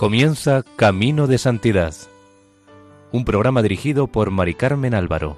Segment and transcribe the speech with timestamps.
[0.00, 1.94] Comienza Camino de Santidad,
[3.12, 5.36] un programa dirigido por Mari Carmen Álvaro.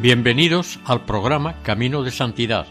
[0.00, 2.66] Bienvenidos al programa Camino de Santidad,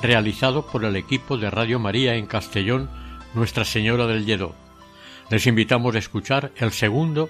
[0.00, 2.88] realizado por el equipo de Radio María en Castellón,
[3.34, 4.54] Nuestra Señora del Lledó
[5.30, 7.28] les invitamos a escuchar el segundo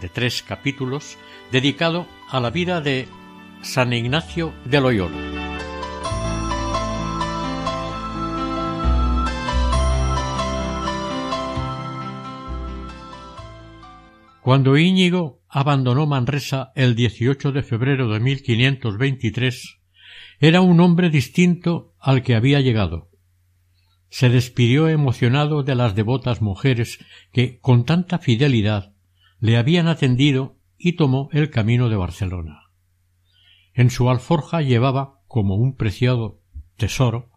[0.00, 1.16] de tres capítulos
[1.50, 3.08] dedicado a la vida de
[3.62, 5.32] San Ignacio de Loyola.
[14.40, 19.78] Cuando Íñigo abandonó Manresa el 18 de febrero de 1523,
[20.40, 23.11] era un hombre distinto al que había llegado
[24.12, 26.98] se despidió emocionado de las devotas mujeres
[27.32, 28.92] que con tanta fidelidad
[29.40, 32.64] le habían atendido y tomó el camino de Barcelona.
[33.72, 36.42] En su alforja llevaba, como un preciado
[36.76, 37.30] tesoro,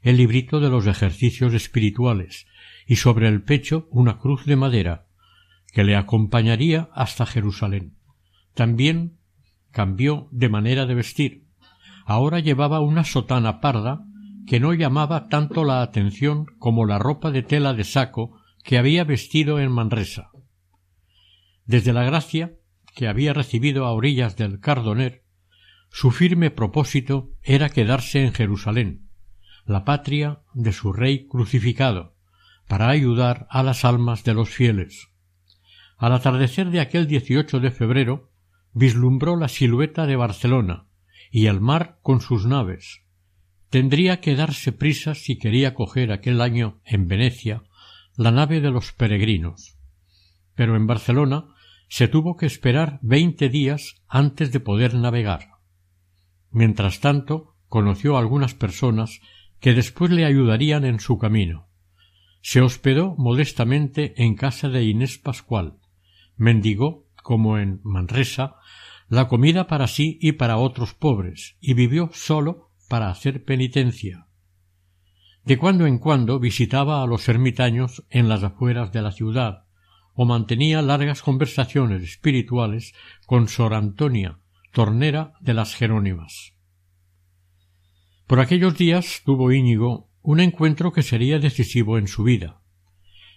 [0.00, 2.46] el librito de los ejercicios espirituales
[2.86, 5.06] y sobre el pecho una cruz de madera
[5.74, 7.98] que le acompañaría hasta Jerusalén.
[8.54, 9.18] También
[9.72, 11.44] cambió de manera de vestir.
[12.06, 14.06] Ahora llevaba una sotana parda
[14.46, 19.04] que no llamaba tanto la atención como la ropa de tela de saco que había
[19.04, 20.30] vestido en Manresa.
[21.66, 22.54] Desde la gracia
[22.94, 25.24] que había recibido a orillas del Cardoner,
[25.90, 29.08] su firme propósito era quedarse en Jerusalén,
[29.64, 32.16] la patria de su rey crucificado,
[32.68, 35.08] para ayudar a las almas de los fieles.
[35.96, 38.30] Al atardecer de aquel 18 de febrero,
[38.72, 40.86] vislumbró la silueta de Barcelona
[41.30, 43.03] y el mar con sus naves,
[43.74, 47.64] Tendría que darse prisa si quería coger aquel año en Venecia
[48.16, 49.76] la nave de los peregrinos.
[50.54, 51.46] Pero en Barcelona
[51.88, 55.54] se tuvo que esperar veinte días antes de poder navegar.
[56.52, 59.20] Mientras tanto, conoció a algunas personas
[59.58, 61.66] que después le ayudarían en su camino.
[62.42, 65.80] Se hospedó modestamente en casa de Inés Pascual,
[66.36, 68.54] mendigó, como en Manresa,
[69.08, 74.26] la comida para sí y para otros pobres, y vivió solo para hacer penitencia.
[75.44, 79.64] De cuando en cuando visitaba a los ermitaños en las afueras de la ciudad,
[80.14, 82.94] o mantenía largas conversaciones espirituales
[83.26, 84.38] con Sor Antonia,
[84.72, 86.54] tornera de las Jerónimas.
[88.26, 92.62] Por aquellos días tuvo Íñigo un encuentro que sería decisivo en su vida.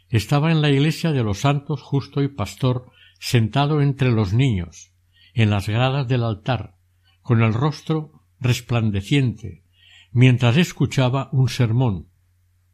[0.10, 4.94] Estaba en la iglesia de los santos justo y pastor sentado entre los niños,
[5.34, 6.78] en las gradas del altar,
[7.22, 9.64] con el rostro resplandeciente,
[10.12, 12.08] mientras escuchaba un sermón,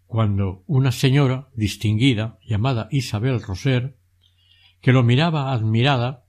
[0.06, 3.97] cuando una señora distinguida, llamada Isabel Roser,
[4.81, 6.25] que lo miraba admirada,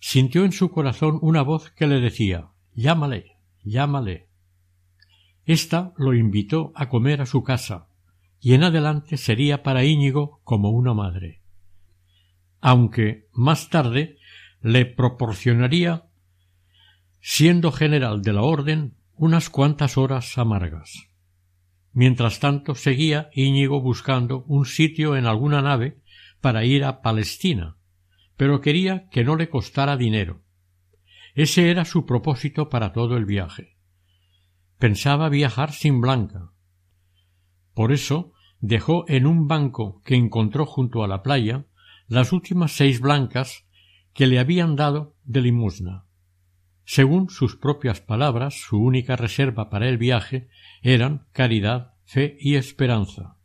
[0.00, 4.28] sintió en su corazón una voz que le decía Llámale, llámale.
[5.44, 7.88] Esta lo invitó a comer a su casa,
[8.40, 11.42] y en adelante sería para Íñigo como una madre.
[12.60, 14.18] Aunque más tarde
[14.60, 16.05] le proporcionaría
[17.28, 21.08] siendo general de la orden unas cuantas horas amargas.
[21.92, 26.00] Mientras tanto seguía Íñigo buscando un sitio en alguna nave
[26.40, 27.78] para ir a Palestina,
[28.36, 30.44] pero quería que no le costara dinero.
[31.34, 33.76] Ese era su propósito para todo el viaje.
[34.78, 36.52] Pensaba viajar sin Blanca.
[37.74, 41.66] Por eso dejó en un banco que encontró junto a la playa
[42.06, 43.66] las últimas seis blancas
[44.14, 46.05] que le habían dado de limosna.
[46.88, 50.48] Según sus propias palabras, su única reserva para el viaje
[50.82, 53.36] eran caridad, fe y esperanza.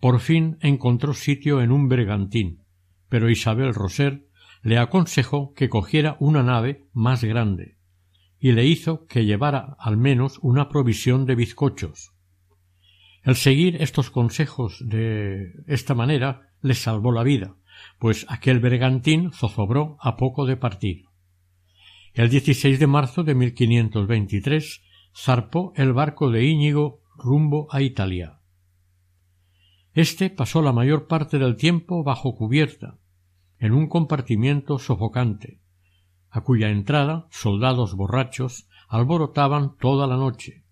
[0.00, 2.64] Por fin encontró sitio en un bergantín,
[3.08, 4.26] pero Isabel Roser
[4.62, 7.76] le aconsejó que cogiera una nave más grande,
[8.40, 12.14] y le hizo que llevara al menos una provisión de bizcochos.
[13.22, 17.54] El seguir estos consejos de esta manera le salvó la vida,
[18.00, 21.09] pues aquel bergantín zozobró a poco de partir.
[22.12, 24.82] El 16 de marzo de 1523
[25.14, 28.40] zarpó el barco de Íñigo rumbo a Italia.
[29.94, 32.98] Este pasó la mayor parte del tiempo bajo cubierta,
[33.60, 35.60] en un compartimiento sofocante,
[36.30, 40.64] a cuya entrada soldados borrachos alborotaban toda la noche.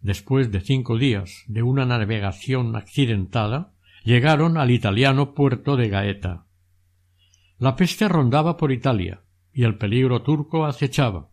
[0.00, 3.72] Después de cinco días de una navegación accidentada,
[4.04, 6.46] llegaron al italiano puerto de Gaeta.
[7.58, 9.23] La peste rondaba por Italia,
[9.54, 11.30] y el peligro turco acechaba.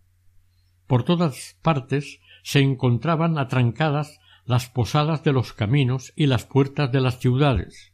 [0.87, 7.01] Por todas partes se encontraban atrancadas las posadas de los caminos y las puertas de
[7.01, 7.93] las ciudades.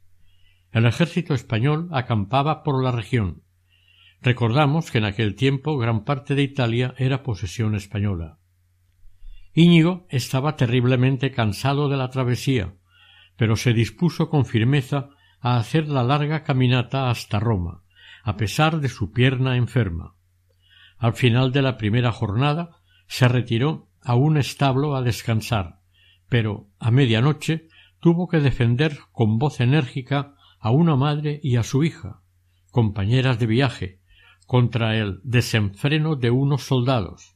[0.72, 3.44] El ejército español acampaba por la región,
[4.22, 8.40] Recordamos que en aquel tiempo gran parte de Italia era posesión española.
[9.54, 12.74] Íñigo estaba terriblemente cansado de la travesía,
[13.38, 15.10] pero se dispuso con firmeza
[15.40, 17.84] a hacer la larga caminata hasta Roma,
[18.24, 20.16] a pesar de su pierna enferma.
[20.98, 25.80] Al final de la primera jornada se retiró a un establo a descansar,
[26.30, 27.68] pero a medianoche
[28.00, 32.22] tuvo que defender con voz enérgica a una madre y a su hija,
[32.72, 34.00] compañeras de viaje,
[34.46, 37.36] contra el desenfreno de unos soldados.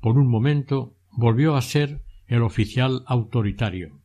[0.00, 4.00] Por un momento volvió a ser el oficial autoritario.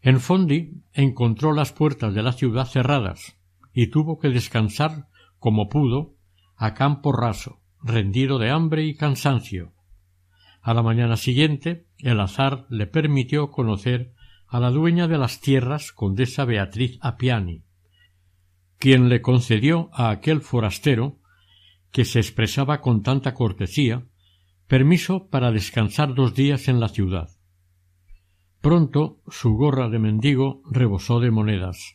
[0.00, 3.36] En Fondi encontró las puertas de la ciudad cerradas
[3.72, 6.14] y tuvo que descansar como pudo
[6.58, 9.72] a campo raso, rendido de hambre y cansancio.
[10.60, 14.12] A la mañana siguiente el azar le permitió conocer
[14.48, 17.62] a la dueña de las tierras, condesa Beatriz Apiani,
[18.78, 21.20] quien le concedió a aquel forastero,
[21.92, 24.06] que se expresaba con tanta cortesía,
[24.66, 27.30] permiso para descansar dos días en la ciudad.
[28.60, 31.94] Pronto su gorra de mendigo rebosó de monedas.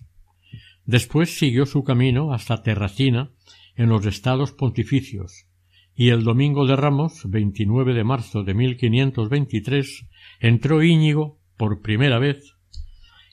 [0.86, 3.32] Después siguió su camino hasta Terracina,
[3.76, 5.48] en los estados pontificios,
[5.96, 10.06] y el domingo de Ramos, 29 de marzo de 1523,
[10.40, 12.56] entró Íñigo por primera vez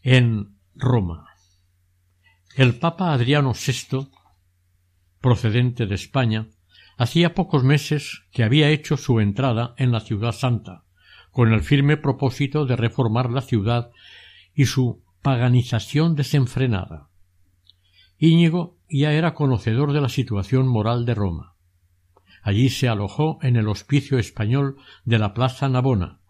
[0.03, 1.27] en Roma.
[2.57, 4.09] El Papa Adriano VI,
[5.21, 6.49] procedente de España,
[6.97, 10.85] hacía pocos meses que había hecho su entrada en la ciudad santa,
[11.31, 13.91] con el firme propósito de reformar la ciudad
[14.55, 17.10] y su paganización desenfrenada.
[18.21, 21.57] Íñigo ya era conocedor de la situación moral de Roma.
[22.43, 26.21] Allí se alojó en el hospicio español de la Plaza Navona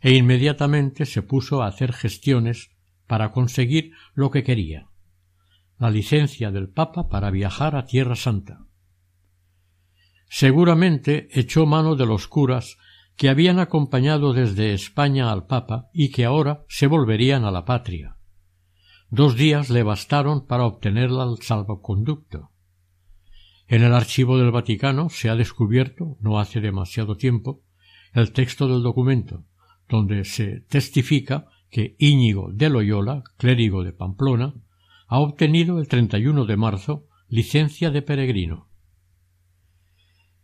[0.00, 2.70] e inmediatamente se puso a hacer gestiones
[3.08, 4.88] para conseguir lo que quería
[5.78, 8.66] la licencia del Papa para viajar a Tierra Santa.
[10.28, 12.76] Seguramente echó mano de los curas
[13.16, 18.17] que habían acompañado desde España al Papa y que ahora se volverían a la patria.
[19.10, 22.50] Dos días le bastaron para obtener el salvoconducto.
[23.66, 27.62] En el archivo del Vaticano se ha descubierto, no hace demasiado tiempo,
[28.12, 29.44] el texto del documento,
[29.88, 34.54] donde se testifica que Íñigo de Loyola, clérigo de Pamplona,
[35.06, 38.68] ha obtenido el 31 de marzo licencia de peregrino.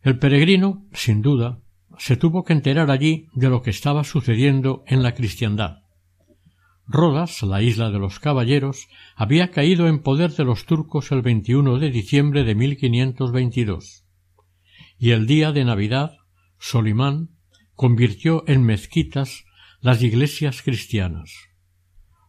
[0.02, 1.60] El peregrino, sin duda,
[1.98, 5.83] se tuvo que enterar allí de lo que estaba sucediendo en la cristiandad.
[6.86, 11.78] Rodas, la isla de los caballeros, había caído en poder de los turcos el 21
[11.78, 14.04] de diciembre de 1522.
[14.98, 16.16] Y el día de Navidad,
[16.58, 17.30] Solimán
[17.74, 19.44] convirtió en mezquitas
[19.80, 21.32] las iglesias cristianas.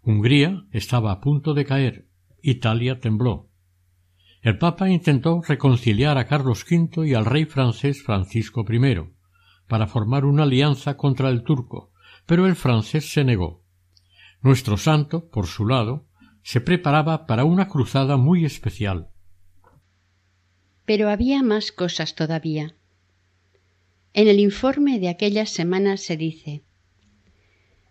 [0.01, 2.07] Hungría estaba a punto de caer,
[2.41, 3.49] Italia tembló.
[4.41, 9.01] El Papa intentó reconciliar a Carlos V y al rey francés Francisco I,
[9.67, 11.91] para formar una alianza contra el turco,
[12.25, 13.64] pero el francés se negó.
[14.45, 16.05] Nuestro santo, por su lado,
[16.43, 19.09] se preparaba para una cruzada muy especial.
[20.85, 22.75] Pero había más cosas todavía.
[24.13, 26.61] En el informe de aquellas semanas se dice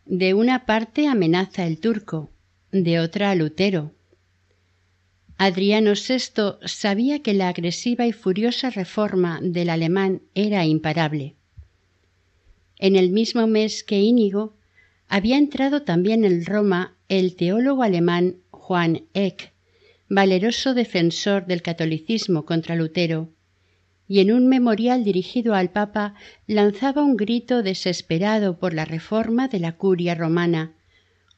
[0.07, 2.31] De una parte amenaza el turco,
[2.71, 3.91] de otra Lutero.
[5.37, 11.35] Adriano VI sabía que la agresiva y furiosa reforma del alemán era imparable.
[12.79, 14.55] En el mismo mes que Íñigo,
[15.09, 19.53] había entrado también en Roma el teólogo alemán Juan Eck,
[20.09, 23.31] valeroso defensor del catolicismo contra Lutero,
[24.07, 26.15] y en un memorial dirigido al Papa
[26.47, 30.73] lanzaba un grito desesperado por la reforma de la curia romana,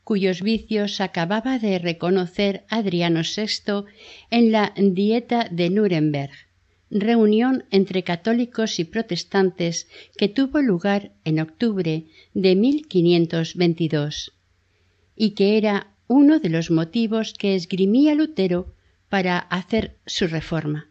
[0.04, 3.84] cuyos vicios acababa de reconocer Adriano VI
[4.30, 6.45] en la Dieta de Nuremberg
[6.90, 14.32] reunión entre católicos y protestantes que tuvo lugar en octubre de 1522
[15.16, 18.72] y que era uno de los motivos que esgrimía Lutero
[19.08, 20.88] para hacer su reforma.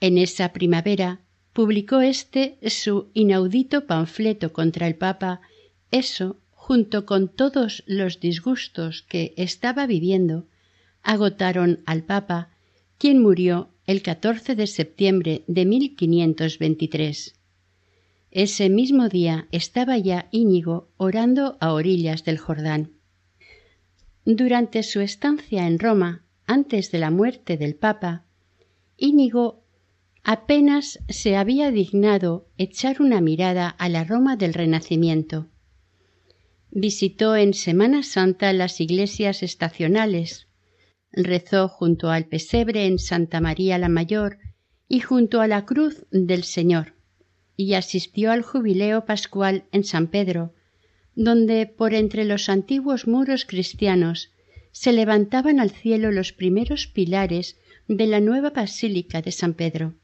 [0.00, 1.20] En esa primavera
[1.52, 5.40] publicó éste su inaudito panfleto contra el Papa,
[5.90, 10.46] eso, junto con todos los disgustos que estaba viviendo,
[11.02, 12.50] agotaron al Papa,
[12.98, 17.34] quien murió el 14 de septiembre de 1523.
[18.30, 22.92] Ese mismo día estaba ya Íñigo orando a orillas del Jordán.
[24.24, 28.26] Durante su estancia en Roma, antes de la muerte del Papa,
[28.96, 29.64] Íñigo
[30.22, 35.48] apenas se había dignado echar una mirada a la Roma del Renacimiento.
[36.70, 40.46] Visitó en Semana Santa las iglesias estacionales,
[41.12, 44.38] rezó junto al pesebre en Santa María la Mayor
[44.88, 46.94] y junto a la cruz del Señor,
[47.56, 50.54] y asistió al jubileo pascual en San Pedro,
[51.14, 54.30] donde por entre los antiguos muros cristianos
[54.72, 57.56] se levantaban al cielo los primeros pilares
[57.88, 59.94] de la nueva Basílica de San Pedro.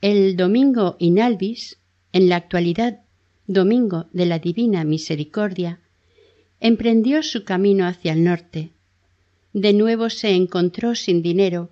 [0.00, 1.78] El domingo inalvis,
[2.12, 3.00] en la actualidad
[3.46, 5.80] domingo de la Divina Misericordia,
[6.60, 8.73] emprendió su camino hacia el norte.
[9.54, 11.70] De nuevo se encontró sin dinero,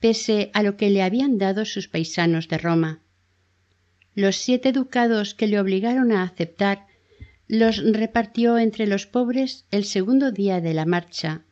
[0.00, 3.00] pese a lo que le habían dado sus paisanos de Roma.
[4.16, 6.88] Los siete ducados que le obligaron a aceptar
[7.46, 11.44] los repartió entre los pobres el segundo día de la marcha.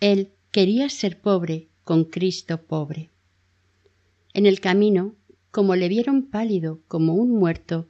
[0.00, 3.10] Él quería ser pobre con Cristo pobre.
[4.34, 5.14] En el camino,
[5.52, 7.86] como le vieron pálido como un muerto,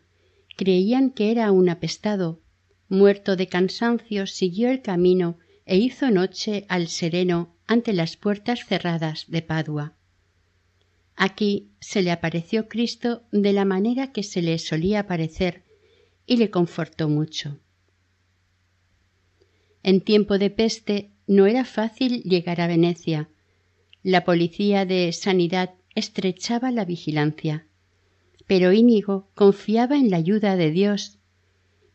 [0.59, 2.43] creían que era un apestado.
[2.91, 9.27] Muerto de cansancio, siguió el camino e hizo noche al sereno ante las puertas cerradas
[9.29, 9.93] de Padua.
[11.15, 15.65] Aquí se le apareció Cristo de la manera que se le solía aparecer
[16.27, 17.61] y le confortó mucho.
[19.83, 23.29] En tiempo de peste no era fácil llegar a Venecia.
[24.03, 27.67] La policía de sanidad estrechaba la vigilancia.
[28.47, 31.19] Pero Íñigo confiaba en la ayuda de Dios.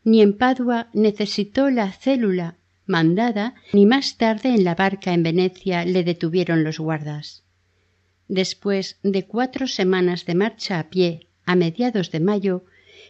[0.04, 5.84] Ni en Padua necesitó la célula mandada, ni más tarde en la barca en Venecia
[5.84, 7.42] le detuvieron los guardas.
[8.28, 12.64] Después de cuatro semanas de marcha a pie, a mediados de mayo,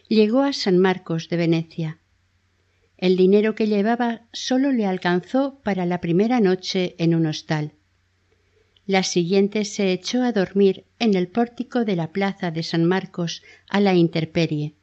[0.07, 1.99] llegó a San Marcos de Venecia.
[2.97, 7.73] El dinero que llevaba sólo le alcanzó para la primera noche en un hostal.
[8.87, 13.41] La siguiente se echó a dormir en el pórtico de la plaza de San Marcos
[13.67, 14.75] a la intemperie.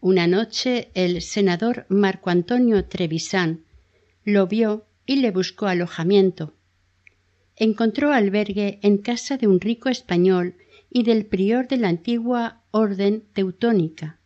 [0.00, 3.64] Una noche el senador Marco Antonio Trevisan
[4.28, 6.52] lo vio y le buscó alojamiento.
[7.56, 10.56] Encontró albergue en casa de un rico español
[10.90, 14.20] y del prior de la antigua orden teutónica.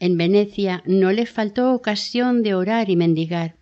[0.00, 3.56] En Venecia no le faltó ocasión de orar y mendigar.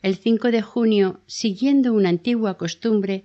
[0.00, 3.24] El 5 de junio, siguiendo una antigua costumbre,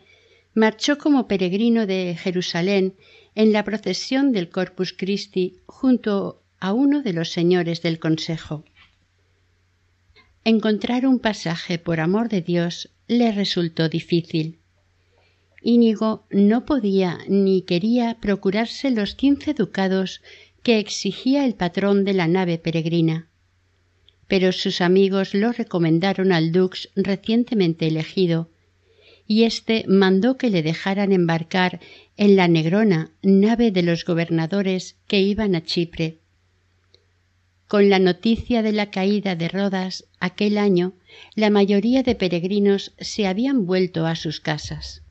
[0.54, 2.96] marchó como peregrino de Jerusalén
[3.36, 8.66] en la procesión del Corpus Christi junto a uno de los señores del Consejo.
[10.48, 14.60] Encontrar un pasaje por amor de Dios le resultó difícil.
[15.64, 20.22] Íñigo no podía ni quería procurarse los quince ducados
[20.62, 23.28] que exigía el patrón de la nave peregrina.
[24.28, 28.52] Pero sus amigos lo recomendaron al dux recientemente elegido,
[29.26, 31.80] y éste mandó que le dejaran embarcar
[32.18, 36.20] en la Negrona, nave de los gobernadores que iban a Chipre.
[37.76, 40.94] Con la noticia de la caída de Rodas aquel año,
[41.36, 45.04] la mayoría de peregrinos se habían vuelto a sus casas.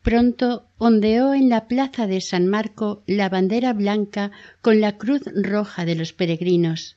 [0.00, 4.30] Pronto ondeó en la plaza de San Marco la bandera blanca
[4.62, 6.96] con la cruz roja de los peregrinos,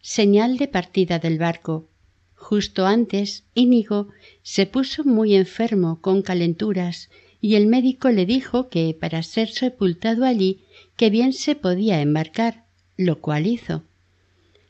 [0.00, 1.88] señal de partida del barco.
[2.36, 4.10] Justo antes, Íñigo
[4.44, 10.24] se puso muy enfermo con calenturas y el médico le dijo que para ser sepultado
[10.24, 10.60] allí
[10.94, 12.63] que bien se podía embarcar,
[12.96, 13.82] lo cual hizo.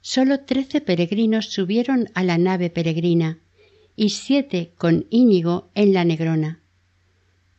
[0.00, 3.38] Sólo trece peregrinos subieron a la nave peregrina
[3.97, 6.61] y siete con Íñigo en la Negrona.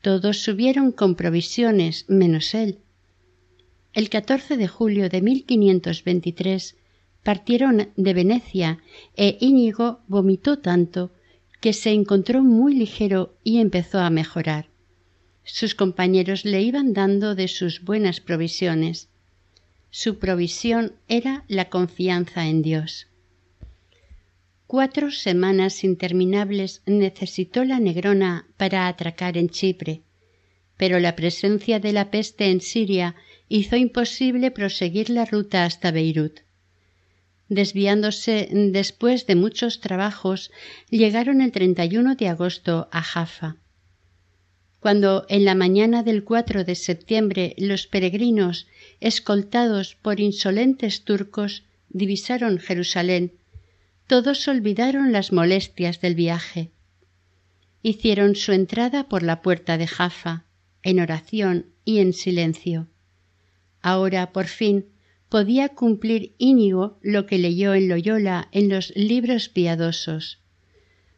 [0.02, 2.80] Todos subieron con provisiones, menos él.
[3.94, 6.76] El 14 de julio de 1523
[7.24, 8.80] partieron de Venecia
[9.16, 11.12] e Íñigo vomitó tanto
[11.62, 14.68] que se encontró muy ligero y empezó a mejorar.
[15.44, 19.10] Sus compañeros le iban dando de sus buenas provisiones.
[19.98, 23.08] Su provisión era la confianza en Dios.
[24.68, 30.02] Cuatro semanas interminables necesitó la Negrona para atracar en Chipre,
[30.76, 33.16] pero la presencia de la peste en Siria
[33.48, 36.42] hizo imposible proseguir la ruta hasta Beirut.
[37.48, 40.52] Desviándose después de muchos trabajos,
[40.90, 43.56] llegaron el 31 de agosto a Jaffa.
[44.86, 48.68] Cuando en la mañana del 4 de septiembre los peregrinos,
[49.00, 53.32] escoltados por insolentes turcos, divisaron Jerusalén,
[54.06, 56.70] todos olvidaron las molestias del viaje.
[57.82, 60.46] Hicieron su entrada por la puerta de Jaffa,
[60.84, 62.86] en oración y en silencio.
[63.82, 64.86] Ahora, por fin,
[65.30, 70.45] podía cumplir Íñigo lo que leyó en Loyola en los libros piadosos.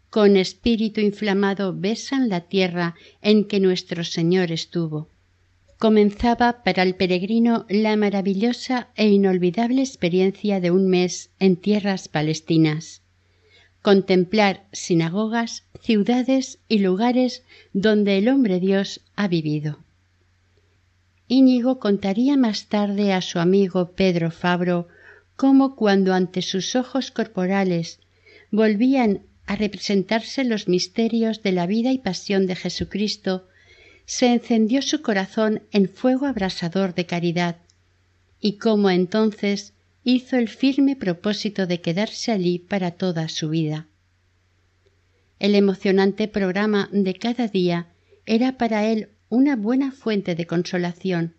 [0.09, 5.09] Con espíritu inflamado besan la tierra en que nuestro Señor estuvo
[5.77, 13.03] comenzaba para el peregrino la maravillosa e inolvidable experiencia de un mes en tierras palestinas.
[13.83, 19.79] contemplar sinagogas, ciudades y lugares donde el hombre Dios ha vivido.
[21.29, 24.89] Íñigo contaría más tarde a su amigo Pedro Fabro
[25.37, 27.99] cómo cuando ante sus ojos corporales
[28.51, 33.47] volvían a representarse los misterios de la vida y pasión de Jesucristo,
[34.05, 37.57] se encendió su corazón en fuego abrasador de caridad,
[38.39, 39.73] y cómo entonces
[40.03, 43.87] hizo el firme propósito de quedarse allí para toda su vida.
[45.39, 47.87] El emocionante programa de cada día
[48.25, 51.35] era para él una buena fuente de consolación.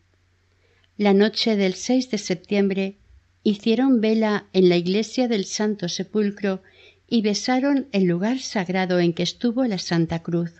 [0.96, 2.96] La noche del 6 de septiembre
[3.42, 6.62] hicieron vela en la iglesia del Santo Sepulcro
[7.08, 10.52] y besaron el lugar sagrado en que estuvo la Santa Cruz.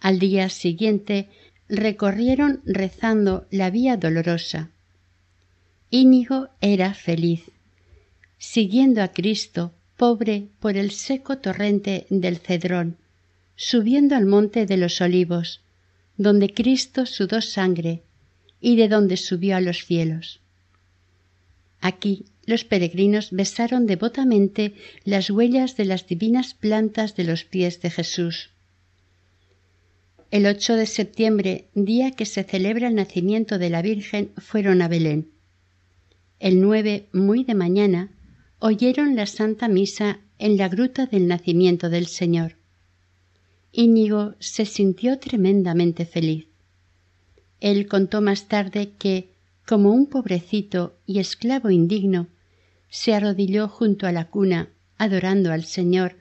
[0.00, 1.28] Al día siguiente
[1.68, 4.70] recorrieron rezando la vía dolorosa.
[5.90, 7.44] Íñigo era feliz,
[8.38, 12.96] siguiendo a Cristo, pobre por el seco torrente del Cedrón,
[13.56, 15.60] subiendo al monte de los olivos,
[16.16, 18.02] donde Cristo sudó sangre
[18.60, 20.40] y de donde subió a los cielos.
[21.80, 24.74] Aquí los peregrinos besaron devotamente
[25.04, 28.50] las huellas de las divinas plantas de los pies de Jesús.
[30.30, 34.88] El 8 de septiembre, día que se celebra el nacimiento de la Virgen, fueron a
[34.88, 35.28] Belén.
[36.38, 38.10] El nueve, muy de mañana,
[38.58, 42.56] oyeron la Santa Misa en la gruta del nacimiento del Señor.
[43.72, 46.46] Íñigo se sintió tremendamente feliz.
[47.60, 49.30] Él contó más tarde que,
[49.66, 52.28] como un pobrecito y esclavo indigno,
[52.88, 56.16] se arrodilló junto a la cuna, adorando al Señor,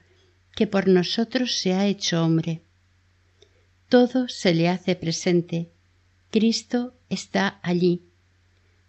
[0.55, 2.61] que por nosotros se ha hecho hombre.
[3.89, 5.71] Todo se le hace presente.
[6.31, 8.01] Cristo está allí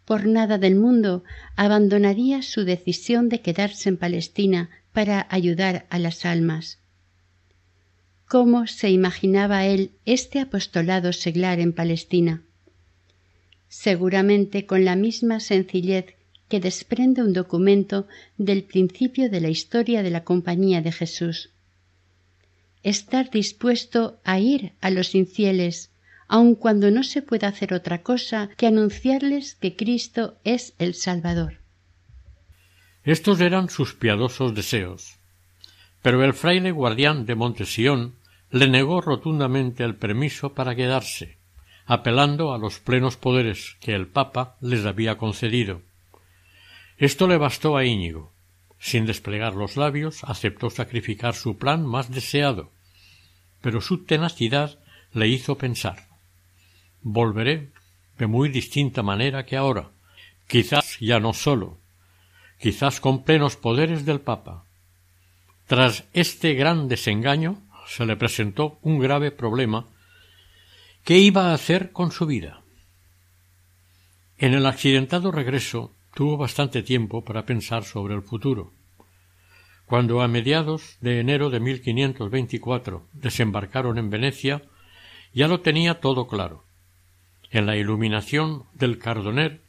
[0.06, 1.24] por nada del mundo
[1.56, 6.78] abandonaría su decisión de quedarse en Palestina para ayudar a las almas.
[8.28, 12.42] ¿Cómo se imaginaba él este apostolado seglar en Palestina?
[13.68, 16.14] Seguramente con la misma sencillez
[16.48, 18.06] que desprende un documento
[18.38, 21.50] del principio de la historia de la Compañía de Jesús.
[22.82, 25.90] Estar dispuesto a ir a los infieles
[26.28, 31.58] aun cuando no se pueda hacer otra cosa que anunciarles que Cristo es el Salvador.
[33.04, 35.16] Estos eran sus piadosos deseos.
[36.02, 38.14] Pero el fraile guardián de Montesión
[38.50, 41.36] le negó rotundamente el permiso para quedarse,
[41.84, 45.82] apelando a los plenos poderes que el Papa les había concedido.
[46.98, 48.32] Esto le bastó a Íñigo.
[48.78, 52.72] Sin desplegar los labios, aceptó sacrificar su plan más deseado,
[53.60, 54.78] pero su tenacidad
[55.12, 56.06] le hizo pensar
[57.08, 57.70] volveré
[58.18, 59.90] de muy distinta manera que ahora,
[60.48, 61.78] quizás ya no solo,
[62.58, 64.64] quizás con plenos poderes del Papa.
[65.68, 69.86] Tras este gran desengaño se le presentó un grave problema
[71.04, 72.62] ¿Qué iba a hacer con su vida?
[74.38, 78.72] En el accidentado regreso tuvo bastante tiempo para pensar sobre el futuro.
[79.84, 84.62] Cuando a mediados de enero de 1524 desembarcaron en Venecia,
[85.34, 86.64] ya lo tenía todo claro
[87.50, 89.60] en la iluminación del Cardoner,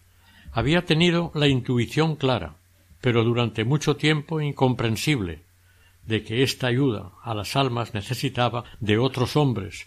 [0.53, 2.55] había tenido la intuición clara,
[3.01, 5.43] pero durante mucho tiempo incomprensible,
[6.05, 9.85] de que esta ayuda a las almas necesitaba de otros hombres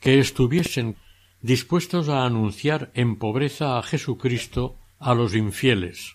[0.00, 0.94] que estuviesen
[1.42, 6.14] dispuestos a anunciar en pobreza a Jesucristo a los infieles.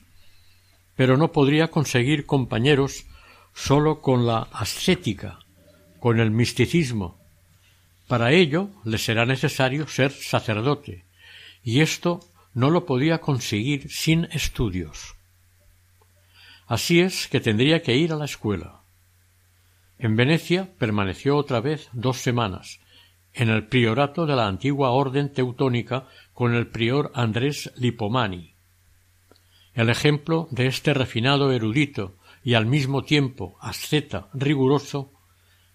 [0.96, 3.06] Pero no podría conseguir compañeros
[3.54, 5.40] sólo con la ascética,
[6.00, 7.24] con el misticismo,
[8.08, 11.06] para ello le será necesario ser sacerdote,
[11.64, 12.20] y esto
[12.54, 15.16] no lo podía conseguir sin estudios.
[16.68, 18.82] Así es que tendría que ir a la escuela.
[19.98, 22.80] En Venecia permaneció otra vez dos semanas,
[23.34, 28.53] en el priorato de la antigua orden teutónica con el prior Andrés Lipomani.
[29.74, 35.12] El ejemplo de este refinado erudito y al mismo tiempo asceta riguroso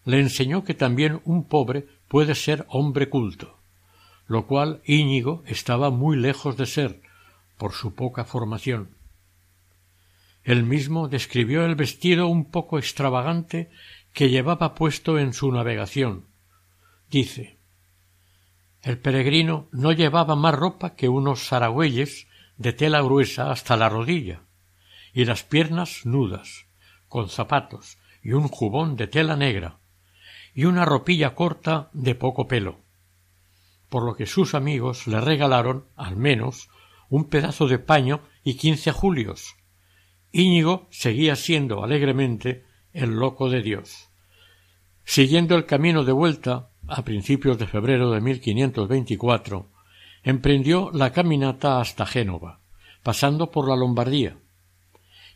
[0.05, 3.59] le enseñó que también un pobre puede ser hombre culto,
[4.27, 7.03] lo cual Íñigo estaba muy lejos de ser,
[7.57, 8.97] por su poca formación.
[10.45, 13.71] Él mismo describió el vestido un poco extravagante
[14.13, 16.27] que llevaba puesto en su navegación.
[17.11, 17.59] Dice
[18.83, 22.28] El peregrino no llevaba más ropa que unos saragüeyes
[22.59, 24.43] de tela gruesa hasta la rodilla,
[25.15, 26.67] y las piernas nudas,
[27.09, 29.79] con zapatos y un jubón de tela negra,
[30.55, 32.81] y una ropilla corta de poco pelo,
[33.89, 36.69] por lo que sus amigos le regalaron, al menos,
[37.09, 39.57] un pedazo de paño y quince julios.
[40.33, 44.11] Íñigo seguía siendo alegremente el loco de Dios.
[45.05, 49.71] Siguiendo el camino de vuelta, a principios de febrero de 1524,
[50.29, 52.61] emprendió la caminata hasta Génova,
[53.03, 54.37] pasando por la Lombardía.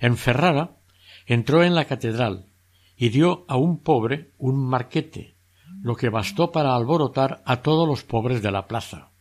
[0.01, 0.77] En Ferrara
[1.25, 2.51] entró en la catedral
[2.95, 5.35] y dio a un pobre un marquete,
[5.81, 9.13] lo que bastó para alborotar a todos los pobres de la plaza.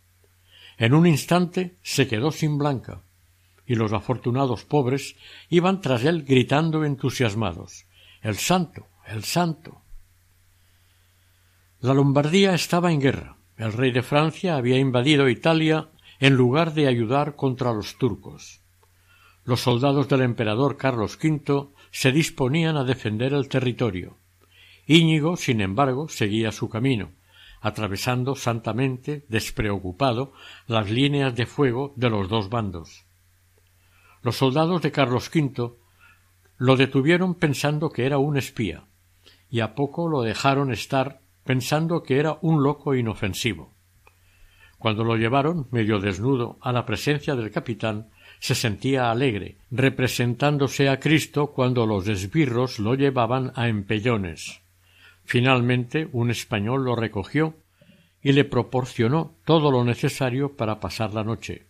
[0.77, 3.03] En un instante se quedó sin blanca,
[3.65, 5.15] y los afortunados pobres
[5.47, 7.85] iban tras él gritando entusiasmados
[8.21, 8.87] El santo.
[9.07, 9.81] el santo.
[11.79, 13.37] La Lombardía estaba en guerra.
[13.61, 18.59] El rey de Francia había invadido Italia en lugar de ayudar contra los turcos.
[19.43, 24.17] Los soldados del emperador Carlos V se disponían a defender el territorio.
[24.87, 27.11] Íñigo, sin embargo, seguía su camino,
[27.61, 30.33] atravesando santamente, despreocupado,
[30.65, 33.05] las líneas de fuego de los dos bandos.
[34.23, 35.73] Los soldados de Carlos V
[36.57, 38.85] lo detuvieron pensando que era un espía,
[39.51, 43.73] y a poco lo dejaron estar pensando que era un loco inofensivo.
[44.77, 50.99] Cuando lo llevaron, medio desnudo, a la presencia del capitán, se sentía alegre, representándose a
[50.99, 54.61] Cristo cuando los esbirros lo llevaban a empellones.
[55.23, 57.53] Finalmente un español lo recogió
[58.23, 61.67] y le proporcionó todo lo necesario para pasar la noche.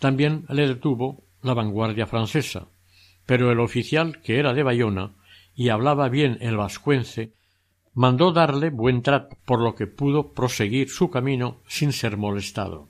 [0.00, 2.66] También le detuvo la vanguardia francesa,
[3.26, 5.12] pero el oficial, que era de Bayona
[5.54, 7.32] y hablaba bien el vascuence,
[7.94, 12.88] mandó darle buen trato, por lo que pudo proseguir su camino sin ser molestado.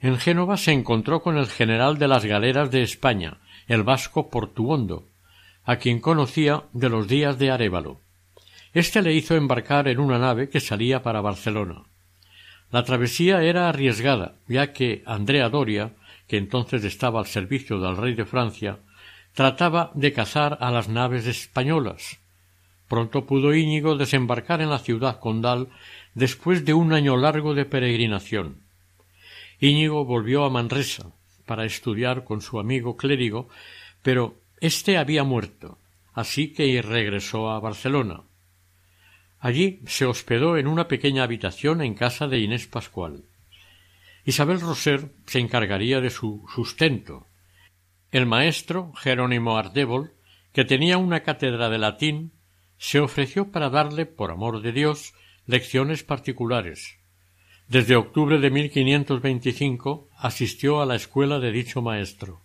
[0.00, 3.38] En Génova se encontró con el general de las galeras de España,
[3.68, 5.08] el vasco Portuondo,
[5.64, 8.00] a quien conocía de los días de Arévalo.
[8.74, 11.84] Este le hizo embarcar en una nave que salía para Barcelona.
[12.70, 15.92] La travesía era arriesgada, ya que Andrea Doria,
[16.26, 18.80] que entonces estaba al servicio del rey de Francia,
[19.32, 22.18] trataba de cazar a las naves españolas,
[22.88, 25.68] Pronto pudo Íñigo desembarcar en la ciudad condal
[26.14, 28.62] después de un año largo de peregrinación.
[29.60, 31.12] Íñigo volvió a Manresa
[31.46, 33.48] para estudiar con su amigo clérigo,
[34.02, 35.78] pero éste había muerto,
[36.12, 38.22] así que regresó a Barcelona.
[39.40, 43.24] Allí se hospedó en una pequeña habitación en casa de Inés Pascual.
[44.24, 47.26] Isabel Roser se encargaría de su sustento.
[48.10, 50.12] El maestro Jerónimo Ardébol,
[50.54, 52.32] que tenía una cátedra de latín,
[52.84, 55.14] se ofreció para darle, por amor de Dios,
[55.46, 56.98] lecciones particulares.
[57.66, 62.42] Desde octubre de 1525 asistió a la escuela de dicho maestro.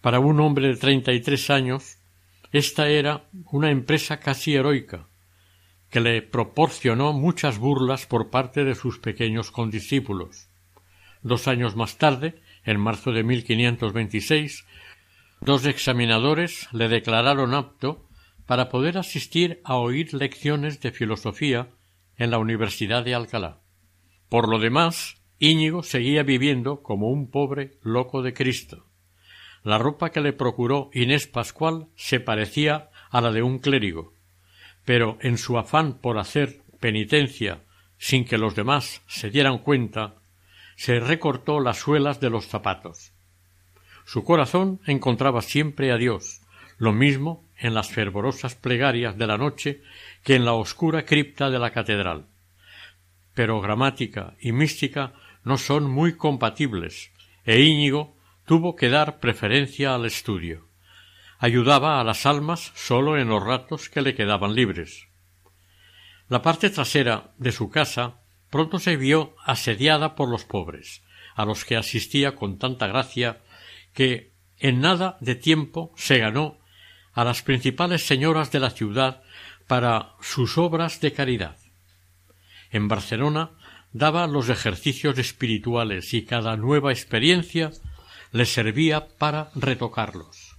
[0.00, 1.98] Para un hombre de treinta y tres años,
[2.50, 5.06] esta era una empresa casi heroica,
[5.90, 10.48] que le proporcionó muchas burlas por parte de sus pequeños condiscípulos.
[11.22, 14.64] Dos años más tarde, en marzo de 1526,
[15.40, 18.09] dos examinadores le declararon apto
[18.50, 21.68] para poder asistir a oír lecciones de filosofía
[22.16, 23.60] en la Universidad de Alcalá.
[24.28, 28.86] Por lo demás, Íñigo seguía viviendo como un pobre loco de Cristo.
[29.62, 34.14] La ropa que le procuró Inés Pascual se parecía a la de un clérigo,
[34.84, 37.62] pero en su afán por hacer penitencia
[37.98, 40.16] sin que los demás se dieran cuenta,
[40.74, 43.12] se recortó las suelas de los zapatos.
[44.04, 46.39] Su corazón encontraba siempre a Dios,
[46.80, 49.82] lo mismo en las fervorosas plegarias de la noche
[50.24, 52.24] que en la oscura cripta de la catedral.
[53.34, 55.12] Pero gramática y mística
[55.44, 57.12] no son muy compatibles,
[57.44, 58.16] e Íñigo
[58.46, 60.68] tuvo que dar preferencia al estudio.
[61.38, 65.06] Ayudaba a las almas sólo en los ratos que le quedaban libres.
[66.28, 71.02] La parte trasera de su casa pronto se vio asediada por los pobres,
[71.34, 73.42] a los que asistía con tanta gracia
[73.92, 76.59] que en nada de tiempo se ganó
[77.12, 79.22] a las principales señoras de la ciudad
[79.66, 81.56] para sus obras de caridad.
[82.70, 83.50] En Barcelona
[83.92, 87.72] daba los ejercicios espirituales y cada nueva experiencia
[88.32, 90.56] le servía para retocarlos.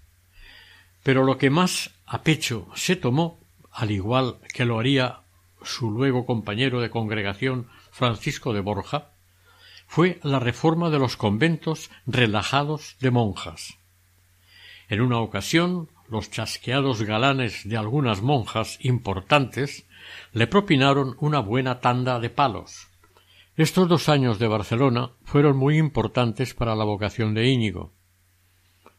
[1.04, 3.40] Pero lo que más a pecho se tomó,
[3.72, 5.22] al igual que lo haría
[5.64, 9.10] su luego compañero de congregación Francisco de Borja,
[9.88, 13.78] fue la reforma de los conventos relajados de monjas.
[14.90, 19.88] En una ocasión los chasqueados galanes de algunas monjas importantes
[20.34, 22.90] le propinaron una buena tanda de palos.
[23.56, 27.94] Estos dos años de Barcelona fueron muy importantes para la vocación de Íñigo.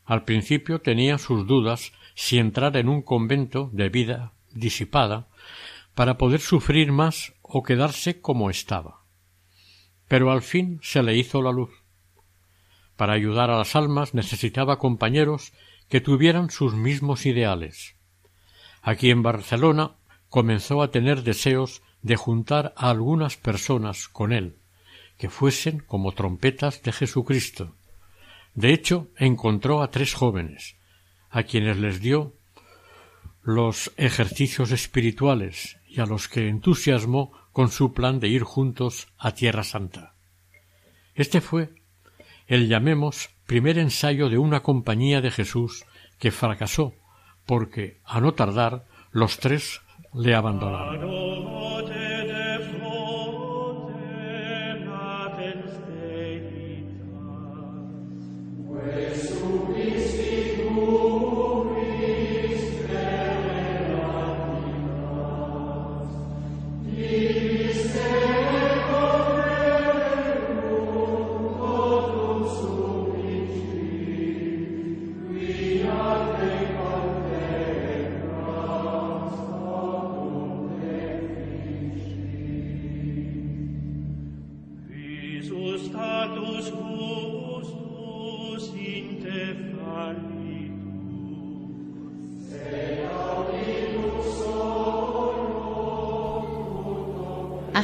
[0.07, 5.29] Al principio tenía sus dudas si entrar en un convento de vida disipada
[5.94, 9.03] para poder sufrir más o quedarse como estaba.
[10.09, 11.70] Pero al fin se le hizo la luz.
[12.96, 15.53] Para ayudar a las almas necesitaba compañeros
[15.92, 17.96] que tuvieran sus mismos ideales.
[18.81, 19.96] Aquí en Barcelona
[20.31, 24.57] comenzó a tener deseos de juntar a algunas personas con él,
[25.18, 27.76] que fuesen como trompetas de Jesucristo.
[28.55, 30.76] De hecho, encontró a tres jóvenes,
[31.28, 32.33] a quienes les dio
[33.42, 39.33] los ejercicios espirituales y a los que entusiasmó con su plan de ir juntos a
[39.35, 40.14] Tierra Santa.
[41.14, 41.74] Este fue
[42.46, 45.84] el llamemos primer ensayo de una compañía de Jesús
[46.18, 46.94] que fracasó
[47.44, 49.82] porque, a no tardar, los tres
[50.14, 51.62] le abandonaron.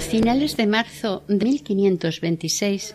[0.08, 2.94] Finales de marzo de 1526,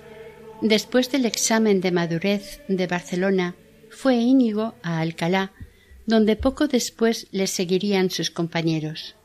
[0.61, 3.55] después del examen de madurez de Barcelona,
[3.91, 5.51] fue Íñigo a Alcalá,
[6.07, 9.15] donde poco después le seguirían sus compañeros.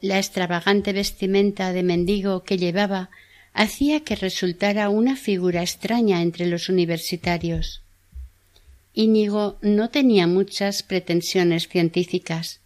[0.00, 3.10] La extravagante vestimenta de mendigo que llevaba
[3.52, 7.82] hacía que resultara una figura extraña entre los universitarios.
[8.94, 12.60] Íñigo no tenía muchas pretensiones científicas.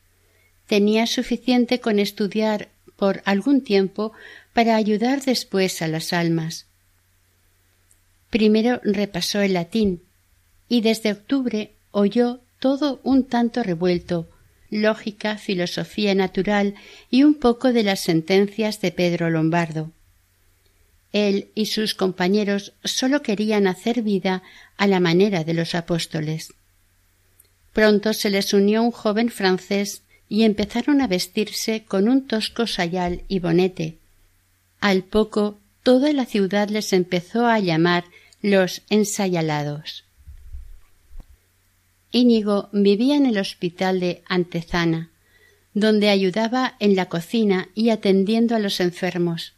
[0.68, 2.68] Tenía suficiente con estudiar
[3.00, 4.12] por algún tiempo
[4.52, 6.66] para ayudar después a las almas.
[8.28, 10.02] Primero repasó el latín
[10.68, 14.28] y desde octubre oyó todo un tanto revuelto,
[14.68, 16.74] lógica, filosofía natural
[17.10, 19.92] y un poco de las sentencias de Pedro Lombardo.
[21.10, 24.42] Él y sus compañeros sólo querían hacer vida
[24.76, 26.52] a la manera de los apóstoles.
[27.72, 33.24] Pronto se les unió un joven francés y empezaron a vestirse con un tosco sayal
[33.26, 33.98] y bonete.
[34.80, 38.04] Al poco toda la ciudad les empezó a llamar
[38.40, 40.04] los ensayalados.
[42.12, 45.10] Íñigo vivía en el hospital de Antezana,
[45.74, 49.54] donde ayudaba en la cocina y atendiendo a los enfermos.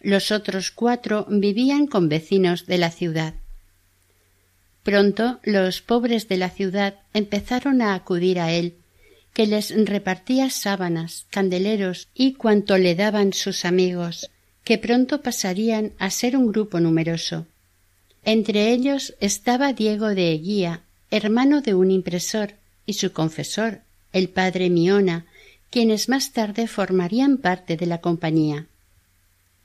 [0.00, 3.34] Los otros cuatro vivían con vecinos de la ciudad.
[4.82, 8.74] Pronto los pobres de la ciudad empezaron a acudir a él
[9.32, 14.30] que les repartía sábanas, candeleros y cuanto le daban sus amigos,
[14.64, 17.46] que pronto pasarían a ser un grupo numeroso.
[18.24, 22.54] Entre ellos estaba Diego de Eguía, hermano de un impresor,
[22.86, 23.80] y su confesor,
[24.12, 25.26] el padre Miona,
[25.70, 28.66] quienes más tarde formarían parte de la compañía.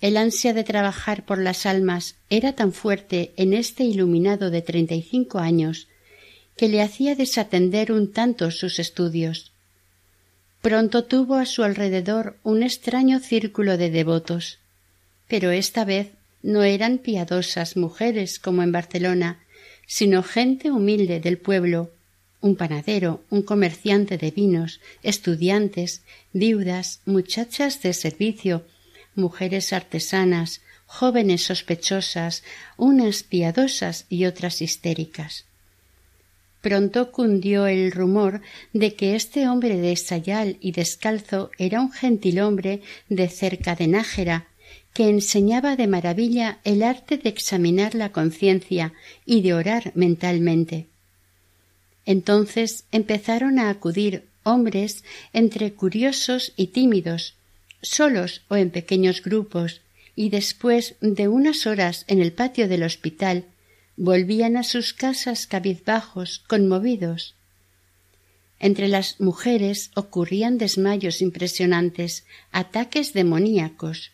[0.01, 4.93] El ansia de trabajar por las almas era tan fuerte en este iluminado de treinta
[4.93, 5.87] y cinco años
[6.57, 9.51] que le hacía desatender un tanto sus estudios.
[10.65, 14.57] Pronto tuvo a su alrededor un extraño círculo de devotos,
[15.27, 19.43] pero esta vez no eran piadosas mujeres como en Barcelona,
[19.85, 21.91] sino gente humilde del pueblo,
[22.41, 26.01] un panadero, un comerciante de vinos, estudiantes,
[26.33, 28.65] viudas, muchachas de servicio,
[29.13, 32.43] mujeres artesanas, jóvenes sospechosas,
[32.75, 35.45] unas piadosas y otras histéricas.
[36.65, 38.41] Pronto cundió el rumor
[38.73, 44.47] de que este hombre de sayal y descalzo era un gentilhombre de cerca de Nájera,
[44.91, 48.93] que enseñaba de maravilla el arte de examinar la conciencia
[49.27, 50.87] y de orar mentalmente.
[52.03, 57.35] Entonces empezaron a acudir hombres entre curiosos y tímidos,
[57.83, 59.81] solos o en pequeños grupos,
[60.15, 63.45] y después de unas horas en el patio del hospital
[63.97, 67.35] volvían a sus casas cabizbajos, conmovidos.
[68.59, 74.11] Entre las mujeres ocurrían desmayos impresionantes, ataques demoníacos.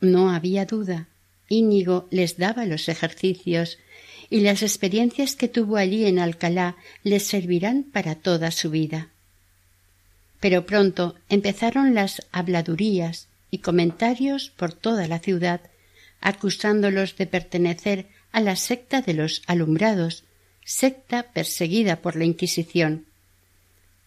[0.00, 1.08] No había duda.
[1.48, 3.78] Íñigo les daba los ejercicios
[4.30, 9.08] y las experiencias que tuvo allí en Alcalá les servirán para toda su vida.
[10.40, 15.60] Pero pronto empezaron las habladurías y comentarios por toda la ciudad,
[16.20, 20.24] acusándolos de pertenecer a la secta de los alumbrados,
[20.64, 23.06] secta perseguida por la Inquisición.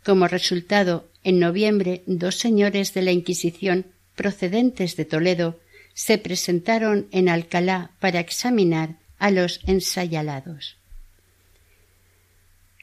[0.04, 3.86] Como resultado, en noviembre dos señores de la Inquisición
[4.16, 5.60] procedentes de Toledo
[5.94, 10.76] se presentaron en Alcalá para examinar a los ensayalados.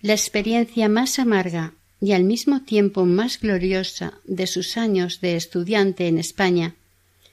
[0.01, 6.09] La experiencia más amarga y al mismo tiempo más gloriosa de sus años de estudiante
[6.09, 6.75] en España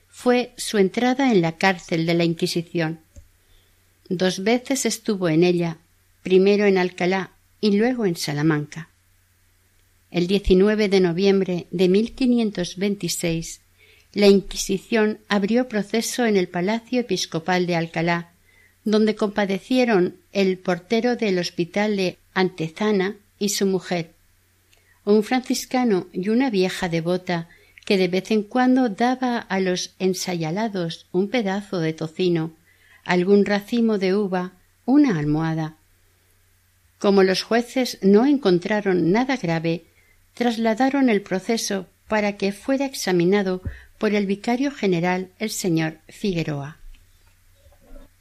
[0.10, 3.00] fue su entrada en la cárcel de la Inquisición.
[4.14, 5.78] Dos veces estuvo en ella,
[6.22, 8.90] primero en Alcalá y luego en Salamanca.
[10.12, 13.62] El 19 de noviembre de 1526,
[14.12, 18.32] la Inquisición abrió proceso en el Palacio Episcopal de Alcalá,
[18.84, 24.12] donde compadecieron el portero del hospital de Antezana y su mujer,
[25.06, 27.48] un franciscano y una vieja devota
[27.86, 32.52] que de vez en cuando daba a los ensayalados un pedazo de tocino,
[33.06, 34.54] algún racimo de uva,
[34.86, 35.76] una almohada.
[37.00, 39.86] Como los jueces no encontraron nada grave,
[40.34, 43.62] trasladaron el proceso para que fuera examinado
[43.98, 46.78] por el vicario general el señor Figueroa.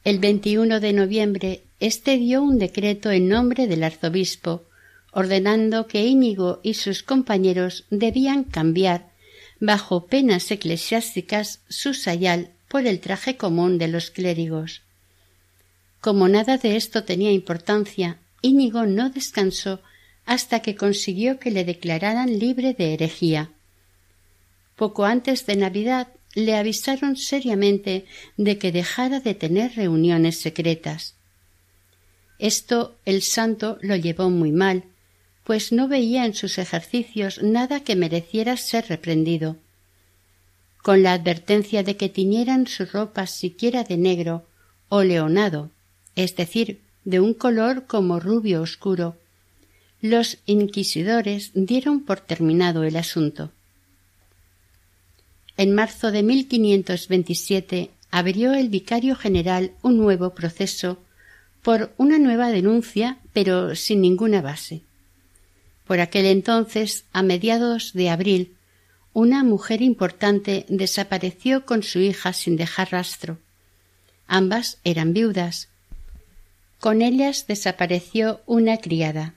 [0.05, 4.65] El 21 de noviembre éste dio un decreto en nombre del arzobispo
[5.13, 9.11] ordenando que Íñigo y sus compañeros debían cambiar
[9.59, 14.83] bajo penas eclesiásticas su sayal por el traje común de los clérigos.
[16.01, 19.81] Como nada de esto tenía importancia, Íñigo no descansó
[20.25, 23.51] hasta que consiguió que le declararan libre de herejía.
[24.77, 26.07] Poco antes de Navidad
[26.37, 28.07] le avisaron seriamente
[28.37, 31.17] de que dejara de tener reuniones secretas.
[32.39, 34.85] Esto el santo lo llevó muy mal,
[35.43, 39.57] pues no veía en sus ejercicios nada que mereciera ser reprendido.
[40.83, 44.47] Con la advertencia de que tiñeran sus ropas siquiera de negro
[44.89, 45.71] o leonado,
[46.17, 49.17] es decir, de un color como rubio oscuro,
[50.01, 53.51] los inquisidores dieron por terminado el asunto.
[55.57, 60.99] En marzo de 1527 abrió el vicario general un nuevo proceso
[61.63, 64.81] por una nueva denuncia, pero sin ninguna base.
[65.87, 68.55] Por aquel entonces, a mediados de abril,
[69.13, 73.39] una mujer importante desapareció con su hija sin dejar rastro.
[74.27, 75.69] Ambas eran viudas.
[76.79, 79.35] Con ellas desapareció una criada.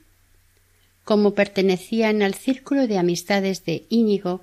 [1.03, 4.41] Como pertenecían al círculo de amistades de Íñigo,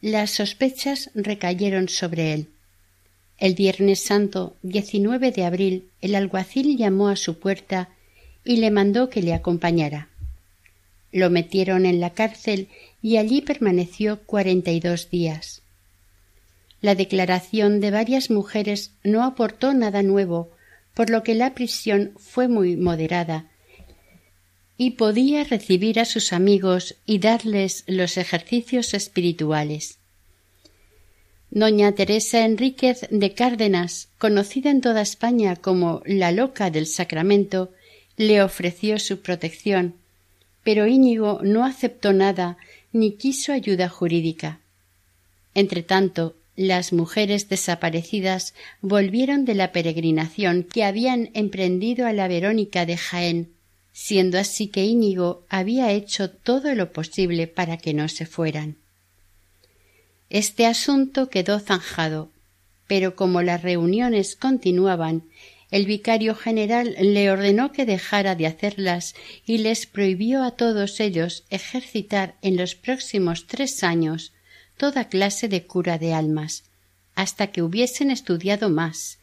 [0.00, 2.48] las sospechas recayeron sobre él.
[3.38, 7.88] El Viernes Santo, 19 de abril, el alguacil llamó a su puerta
[8.44, 10.07] y le mandó que le acompañara.
[11.12, 12.68] Lo metieron en la cárcel
[13.02, 15.62] y allí permaneció cuarenta y dos días.
[16.80, 20.50] La declaración de varias mujeres no aportó nada nuevo,
[20.94, 23.46] por lo que la prisión fue muy moderada
[24.80, 29.98] y podía recibir a sus amigos y darles los ejercicios espirituales.
[31.50, 37.72] Doña Teresa Enríquez de Cárdenas, conocida en toda España como la loca del sacramento,
[38.16, 39.94] le ofreció su protección,
[40.64, 42.56] pero Íñigo no aceptó nada
[42.92, 44.60] ni quiso ayuda jurídica.
[45.54, 52.96] Entretanto, las mujeres desaparecidas volvieron de la peregrinación que habían emprendido a la Verónica de
[52.96, 53.52] Jaén,
[53.92, 58.76] siendo así que Íñigo había hecho todo lo posible para que no se fueran.
[60.30, 62.28] Este asunto quedó zanjado,
[62.86, 65.22] pero como las reuniones continuaban
[65.70, 71.44] el vicario general le ordenó que dejara de hacerlas y les prohibió a todos ellos
[71.50, 74.32] ejercitar en los próximos tres años
[74.78, 76.64] toda clase de cura de almas,
[77.14, 79.18] hasta que hubiesen estudiado más,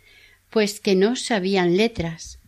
[0.49, 2.39] pues que no sabían letras.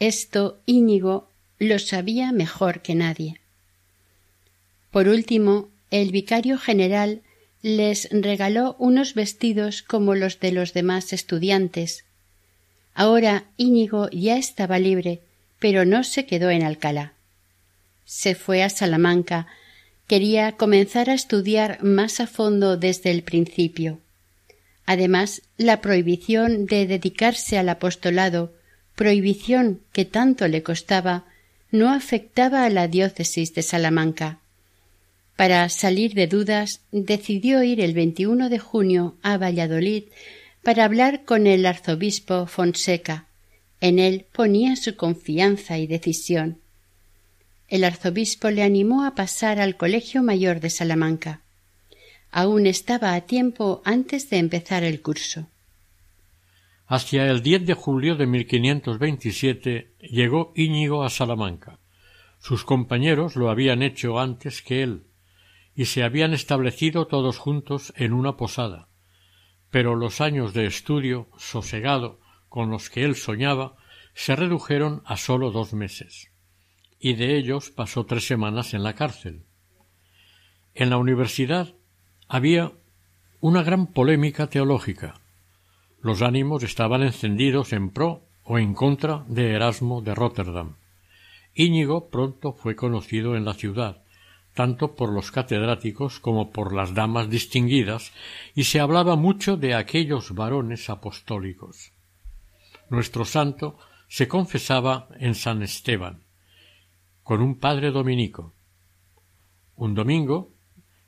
[0.00, 3.40] Esto Íñigo lo sabía mejor que nadie.
[4.90, 7.22] Por último, el vicario general
[7.62, 12.04] les regaló unos vestidos como los de los demás estudiantes,
[12.98, 15.20] Ahora Íñigo ya estaba libre,
[15.60, 17.12] pero no se quedó en Alcalá.
[18.04, 19.46] Se fue a Salamanca.
[20.08, 24.00] Quería comenzar a estudiar más a fondo desde el principio.
[24.84, 28.52] Además, la prohibición de dedicarse al apostolado,
[28.96, 31.24] prohibición que tanto le costaba,
[31.70, 34.40] no afectaba a la diócesis de Salamanca.
[35.36, 40.02] Para salir de dudas, decidió ir el 21 de junio a Valladolid
[40.68, 43.24] para hablar con el arzobispo Fonseca.
[43.80, 46.58] En él ponía su confianza y decisión.
[47.68, 51.40] El arzobispo le animó a pasar al Colegio Mayor de Salamanca.
[52.30, 55.46] Aún estaba a tiempo antes de empezar el curso.
[56.86, 61.78] Hacia el 10 de julio de 1527 llegó Íñigo a Salamanca.
[62.40, 65.04] Sus compañeros lo habían hecho antes que él,
[65.74, 68.87] y se habían establecido todos juntos en una posada
[69.70, 73.76] pero los años de estudio sosegado con los que él soñaba
[74.14, 76.30] se redujeron a sólo dos meses.
[77.00, 79.44] y de ellos pasó tres semanas en la cárcel.
[80.74, 81.74] En la universidad
[82.26, 82.72] había
[83.40, 85.20] una gran polémica teológica.
[86.00, 90.76] Los ánimos estaban encendidos en pro o en contra de Erasmo de Rotterdam.
[91.54, 94.02] Íñigo pronto fue conocido en la ciudad,
[94.58, 98.10] tanto por los catedráticos como por las damas distinguidas,
[98.56, 101.92] y se hablaba mucho de aquellos varones apostólicos.
[102.90, 103.78] Nuestro santo
[104.08, 106.24] se confesaba en San Esteban,
[107.22, 108.52] con un padre dominico.
[109.76, 110.52] Un domingo,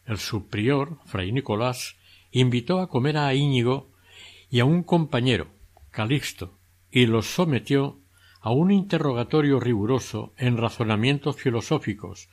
[0.07, 1.97] el subprior, fray Nicolás,
[2.31, 3.91] invitó a comer a Íñigo
[4.49, 5.49] y a un compañero,
[5.91, 6.57] Calixto,
[6.89, 7.99] y los sometió
[8.41, 12.29] a un interrogatorio riguroso en razonamientos filosóficos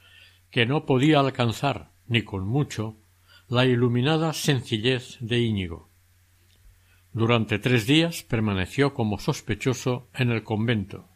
[0.51, 2.97] que no podía alcanzar, ni con mucho,
[3.47, 5.89] la iluminada sencillez de Íñigo.
[7.13, 11.07] Durante tres días permaneció como sospechoso en el convento.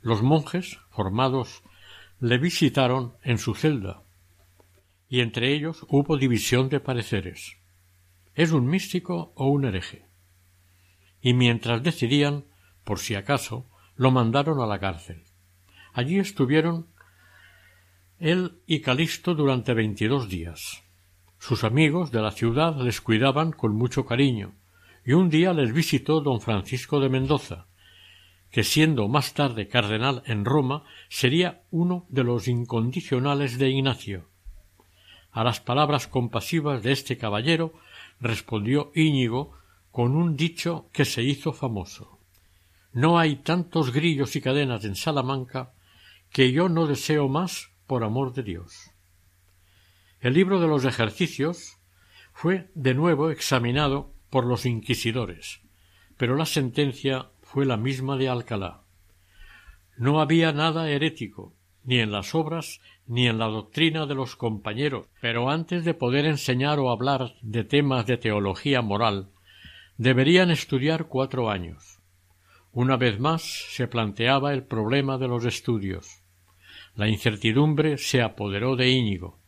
[0.00, 1.62] Los monjes, formados,
[2.20, 4.02] le visitaron en su celda,
[5.08, 7.58] y entre ellos hubo división de pareceres.
[8.34, 10.06] ¿Es un místico o un hereje?
[11.20, 12.44] Y mientras decidían,
[12.84, 15.24] por si acaso, lo mandaron a la cárcel.
[15.92, 16.88] Allí estuvieron
[18.18, 20.82] él y Calixto durante veintidós días.
[21.38, 24.54] Sus amigos de la ciudad les cuidaban con mucho cariño,
[25.04, 27.66] y un día les visitó don Francisco de Mendoza,
[28.50, 34.28] que siendo más tarde cardenal en Roma, sería uno de los incondicionales de Ignacio.
[35.30, 37.74] A las palabras compasivas de este caballero
[38.18, 39.52] respondió Íñigo
[39.90, 42.18] con un dicho que se hizo famoso.
[42.94, 45.72] No hay tantos grillos y cadenas en Salamanca
[46.30, 48.90] que yo no deseo más por amor de Dios.
[50.20, 51.78] El libro de los ejercicios
[52.32, 55.60] fue de nuevo examinado por los inquisidores,
[56.16, 58.82] pero la sentencia fue la misma de Alcalá.
[59.96, 65.06] No había nada herético, ni en las obras ni en la doctrina de los compañeros,
[65.20, 69.30] pero antes de poder enseñar o hablar de temas de teología moral,
[69.96, 72.00] deberían estudiar cuatro años.
[72.72, 76.22] Una vez más se planteaba el problema de los estudios.
[76.96, 79.38] La incertidumbre se apoderó de Íñigo.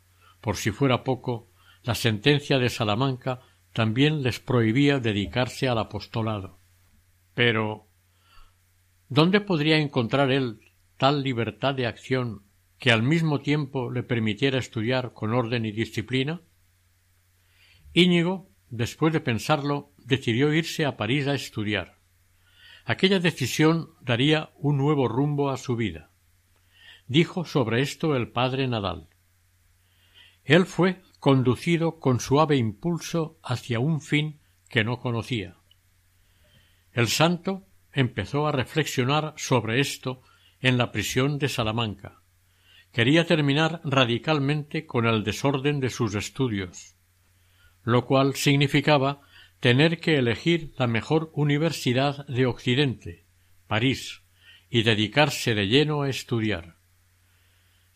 [0.43, 1.51] Por si fuera poco,
[1.83, 3.41] la sentencia de Salamanca
[3.73, 6.59] también les prohibía dedicarse al apostolado.
[7.33, 7.89] Pero
[9.09, 10.61] ¿dónde podría encontrar él
[10.99, 12.43] tal libertad de acción
[12.79, 16.43] que al mismo tiempo le permitiera estudiar con orden y disciplina?
[17.95, 21.99] Íñigo, después de pensarlo, decidió irse a París a estudiar.
[22.85, 26.11] Aquella decisión daría un nuevo rumbo a su vida.
[27.09, 29.09] Dijo sobre esto el padre Nadal.
[30.45, 35.57] Él fue conducido con suave impulso hacia un fin que no conocía.
[36.93, 40.23] El santo empezó a reflexionar sobre esto
[40.61, 42.21] en la prisión de Salamanca.
[42.93, 46.97] Quería terminar radicalmente con el desorden de sus estudios,
[47.85, 49.23] lo cual significaba
[49.61, 53.25] tener que elegir la mejor universidad de Occidente,
[53.67, 54.23] París,
[54.71, 56.78] y dedicarse de lleno a estudiar.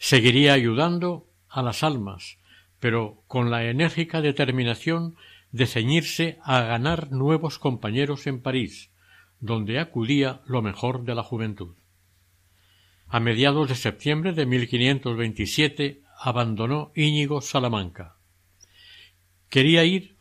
[0.04, 2.38] Seguiría ayudando a las almas,
[2.80, 5.14] pero con la enérgica determinación
[5.52, 8.90] de ceñirse a ganar nuevos compañeros en París,
[9.38, 11.76] donde acudía lo mejor de la juventud.
[13.06, 18.16] A mediados de septiembre de 1527 abandonó Íñigo Salamanca.
[19.48, 20.16] Quería ir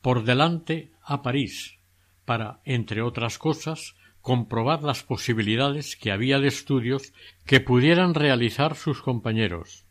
[0.00, 1.80] por delante a París
[2.24, 7.12] para, entre otras cosas, comprobar las posibilidades que había de estudios
[7.46, 9.86] que pudieran realizar sus compañeros.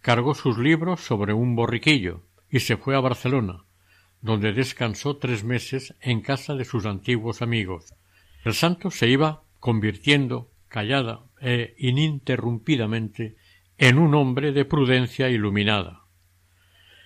[0.00, 3.64] Cargó sus libros sobre un borriquillo y se fue a Barcelona,
[4.20, 7.94] donde descansó tres meses en casa de sus antiguos amigos.
[8.44, 13.36] El santo se iba convirtiendo, callada e ininterrumpidamente,
[13.78, 16.02] en un hombre de prudencia iluminada.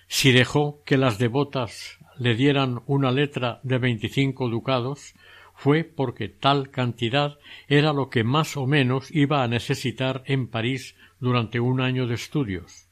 [0.07, 5.15] Si dejó que las devotas le dieran una letra de veinticinco ducados,
[5.59, 7.37] fue porque tal cantidad
[7.67, 12.15] era lo que más o menos iba a necesitar en París durante un año de
[12.15, 12.89] estudios.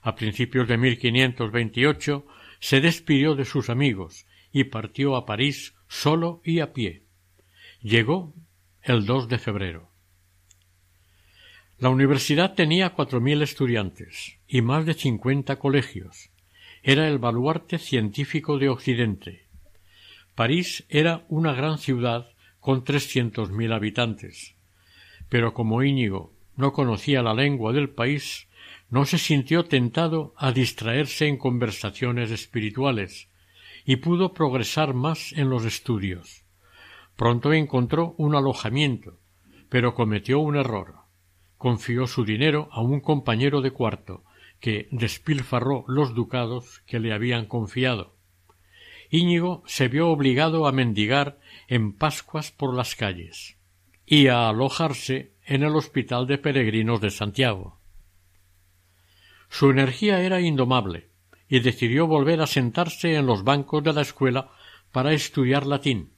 [0.00, 2.24] A principios de 1528
[2.60, 7.06] se despidió de sus amigos y partió a París solo y a pie.
[7.82, 8.34] Llegó
[8.82, 9.90] el 2 de febrero.
[11.76, 16.30] La universidad tenía cuatro mil estudiantes y más de cincuenta colegios.
[16.84, 19.49] Era el baluarte científico de Occidente.
[20.34, 24.54] París era una gran ciudad con trescientos mil habitantes.
[25.28, 28.48] Pero como Íñigo no conocía la lengua del país,
[28.90, 33.28] no se sintió tentado a distraerse en conversaciones espirituales
[33.84, 36.44] y pudo progresar más en los estudios.
[37.16, 39.18] Pronto encontró un alojamiento,
[39.68, 40.96] pero cometió un error.
[41.56, 44.24] confió su dinero a un compañero de cuarto,
[44.60, 48.14] que despilfarró los ducados que le habían confiado.
[49.10, 53.56] Íñigo se vio obligado a mendigar en Pascuas por las calles
[54.06, 57.80] y a alojarse en el Hospital de Peregrinos de Santiago.
[59.48, 61.08] Su energía era indomable
[61.48, 64.52] y decidió volver a sentarse en los bancos de la escuela
[64.92, 66.12] para estudiar latín,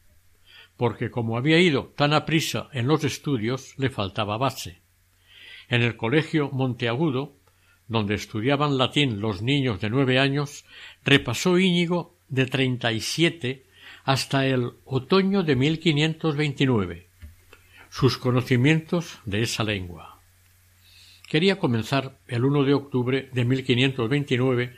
[0.76, 4.82] porque como había ido tan aprisa en los estudios le faltaba base.
[5.68, 7.36] En el colegio Monteagudo,
[7.88, 10.66] donde estudiaban latín los niños de nueve años,
[11.04, 13.62] repasó Íñigo de treinta y siete
[14.02, 17.12] hasta el otoño de 1529
[17.92, 20.18] sus conocimientos de esa lengua.
[21.28, 24.74] Quería comenzar el 1 de octubre de 1529,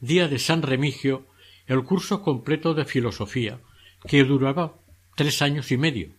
[0.00, 1.26] día de San Remigio,
[1.66, 3.60] el curso completo de filosofía,
[4.06, 4.74] que duraba
[5.16, 6.10] tres años y medio.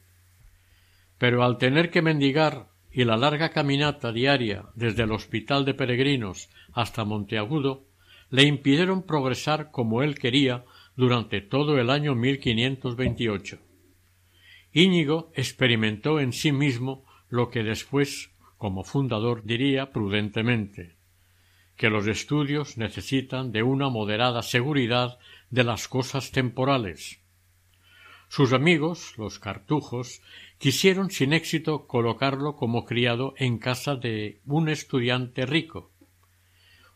[1.20, 6.50] Pero al tener que mendigar y la larga caminata diaria desde el hospital de peregrinos
[6.74, 7.86] hasta Monteagudo,
[8.32, 10.64] le impidieron progresar como él quería
[10.96, 13.60] durante todo el año 1528.
[14.74, 20.96] Íñigo experimentó en sí mismo lo que después, como fundador, diría prudentemente
[21.82, 25.18] que los estudios necesitan de una moderada seguridad
[25.50, 27.20] de las cosas temporales.
[28.28, 30.22] Sus amigos, los cartujos,
[30.58, 35.92] quisieron sin éxito colocarlo como criado en casa de un estudiante rico.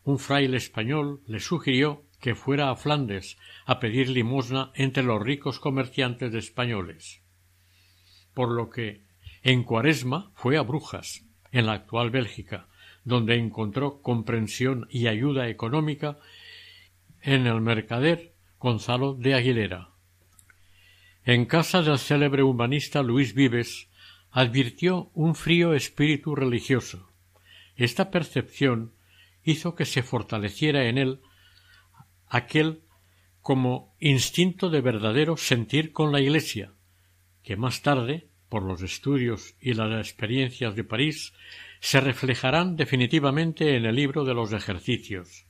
[0.04, 5.60] Un fraile español le sugirió que fuera a Flandes a pedir limosna entre los ricos
[5.60, 7.22] comerciantes españoles
[8.36, 9.00] por lo que
[9.42, 12.68] en cuaresma fue a Brujas, en la actual Bélgica,
[13.02, 16.18] donde encontró comprensión y ayuda económica
[17.22, 19.88] en el mercader Gonzalo de Aguilera.
[21.24, 23.88] En casa del célebre humanista Luis Vives
[24.30, 27.10] advirtió un frío espíritu religioso.
[27.74, 28.92] Esta percepción
[29.44, 31.20] hizo que se fortaleciera en él
[32.28, 32.82] aquel
[33.40, 36.72] como instinto de verdadero sentir con la Iglesia,
[37.42, 41.32] que más tarde, por los estudios y las experiencias de París,
[41.80, 45.46] se reflejarán definitivamente en el libro de los ejercicios.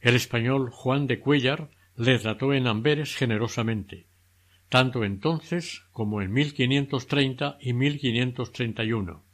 [0.00, 4.06] El español Juan de Cuellar le trató en Amberes generosamente,
[4.68, 9.24] tanto entonces como en 1530 y 1531.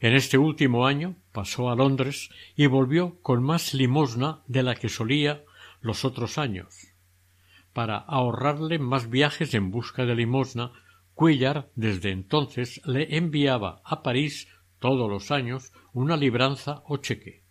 [0.00, 4.88] En este último año pasó a Londres y volvió con más limosna de la que
[4.88, 5.44] solía
[5.80, 6.88] los otros años
[7.72, 10.72] para ahorrarle más viajes en busca de limosna,
[11.14, 14.48] Cuellar desde entonces le enviaba a París
[14.80, 17.44] todos los años una libranza o cheque.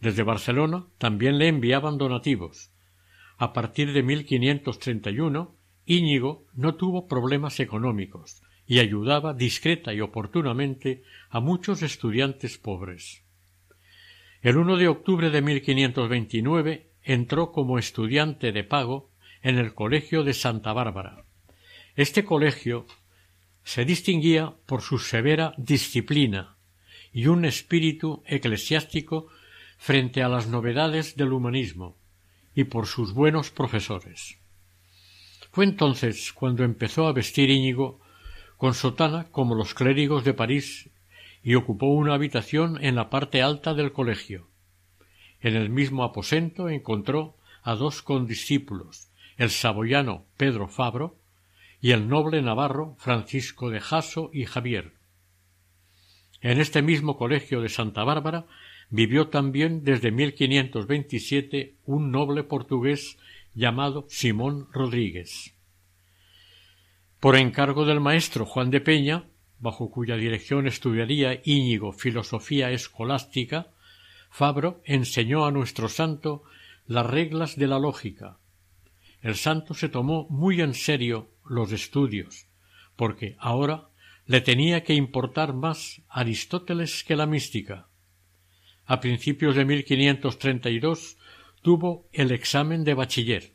[0.00, 2.72] Desde Barcelona también le enviaban donativos.
[3.38, 5.54] A partir de 1531,
[5.86, 13.20] Íñigo no tuvo problemas económicos y ayudaba discreta y oportunamente a muchos estudiantes pobres.
[14.42, 19.10] El 1 de octubre de 1529 entró como estudiante de pago
[19.42, 21.24] en el Colegio de Santa Bárbara.
[21.96, 22.86] Este colegio
[23.64, 26.54] se distinguía por su severa disciplina
[27.12, 29.26] y un espíritu eclesiástico
[29.78, 31.96] frente a las novedades del humanismo
[32.54, 34.38] y por sus buenos profesores.
[35.50, 37.98] Fue entonces cuando empezó a vestir Íñigo
[38.60, 40.90] con sotana como los clérigos de París
[41.42, 44.48] y ocupó una habitación en la parte alta del colegio.
[45.40, 49.08] En el mismo aposento encontró a dos condiscípulos,
[49.38, 51.16] el saboyano Pedro Fabro
[51.80, 54.92] y el noble navarro Francisco de Jaso y Javier.
[56.42, 58.44] En este mismo colegio de Santa Bárbara
[58.90, 63.16] vivió también desde 1527 un noble portugués
[63.54, 65.54] llamado Simón Rodríguez.
[67.20, 69.24] Por encargo del maestro Juan de Peña,
[69.58, 73.68] bajo cuya dirección estudiaría Íñigo filosofía escolástica,
[74.30, 76.42] Fabro enseñó a nuestro santo
[76.86, 78.38] las reglas de la lógica,
[79.22, 82.46] el santo se tomó muy en serio los estudios,
[82.96, 83.88] porque ahora
[84.26, 87.88] le tenía que importar más Aristóteles que la mística.
[88.86, 91.18] A principios de 1532
[91.62, 93.52] tuvo el examen de bachiller.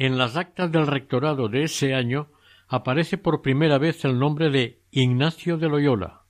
[0.00, 2.32] En las actas del rectorado de ese año
[2.68, 6.22] aparece por primera vez el nombre de Ignacio de Loyola.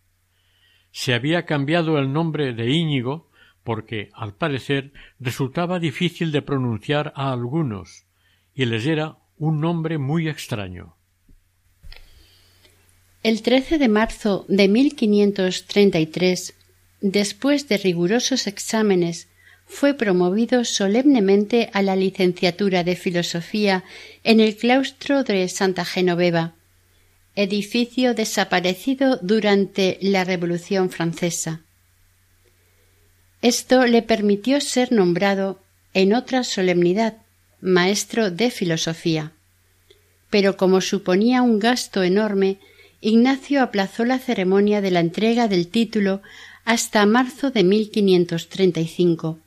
[0.91, 3.31] Se había cambiado el nombre de Íñigo
[3.63, 8.07] porque, al parecer, resultaba difícil de pronunciar a algunos,
[8.57, 10.97] y les era un nombre muy extraño.
[13.23, 16.57] El 13 de marzo de 1533,
[17.03, 19.29] después de rigurosos exámenes,
[19.71, 23.85] fue promovido solemnemente a la licenciatura de Filosofía
[24.25, 26.53] en el claustro de Santa Genoveva.
[27.37, 31.61] edificio desaparecido durante la Revolución Francesa.
[33.41, 35.61] Esto le permitió ser nombrado
[35.95, 37.19] en otra solemnidad
[37.61, 39.33] maestro de filosofía.
[40.29, 42.59] Pero como suponía un gasto enorme,
[43.01, 46.21] Ignacio aplazó la ceremonia de la entrega del título
[46.65, 49.39] hasta marzo de 1535.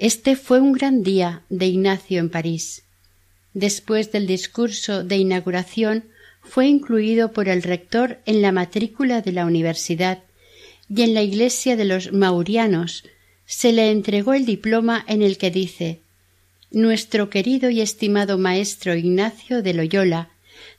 [0.00, 2.84] Este fue un gran día de Ignacio en París.
[3.52, 6.04] Después del discurso de inauguración
[6.40, 10.20] fue incluido por el rector en la matrícula de la universidad
[10.88, 13.04] y en la iglesia de los maurianos
[13.44, 16.00] se le entregó el diploma en el que dice
[16.70, 20.30] Nuestro querido y estimado maestro Ignacio de Loyola,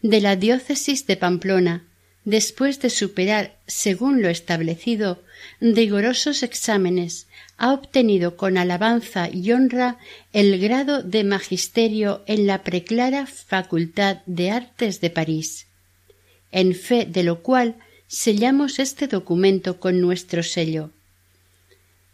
[0.02, 1.84] de la diócesis de Pamplona,
[2.26, 5.22] después de superar, según lo establecido,
[5.60, 7.28] rigorosos exámenes,
[7.62, 10.00] ha obtenido con alabanza y honra
[10.34, 15.68] el grado de magisterio en la preclara Facultad de Artes de París,
[16.52, 17.76] en fe de lo cual
[18.08, 20.90] sellamos este documento con nuestro sello.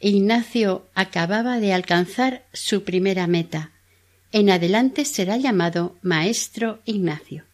[0.02, 3.72] Ignacio acababa de alcanzar su primera meta.
[4.34, 7.45] En adelante será llamado Maestro Ignacio.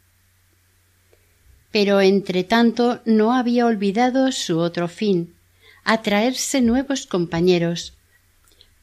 [1.71, 5.35] Pero entre tanto no había olvidado su otro fin,
[5.83, 7.93] atraerse nuevos compañeros,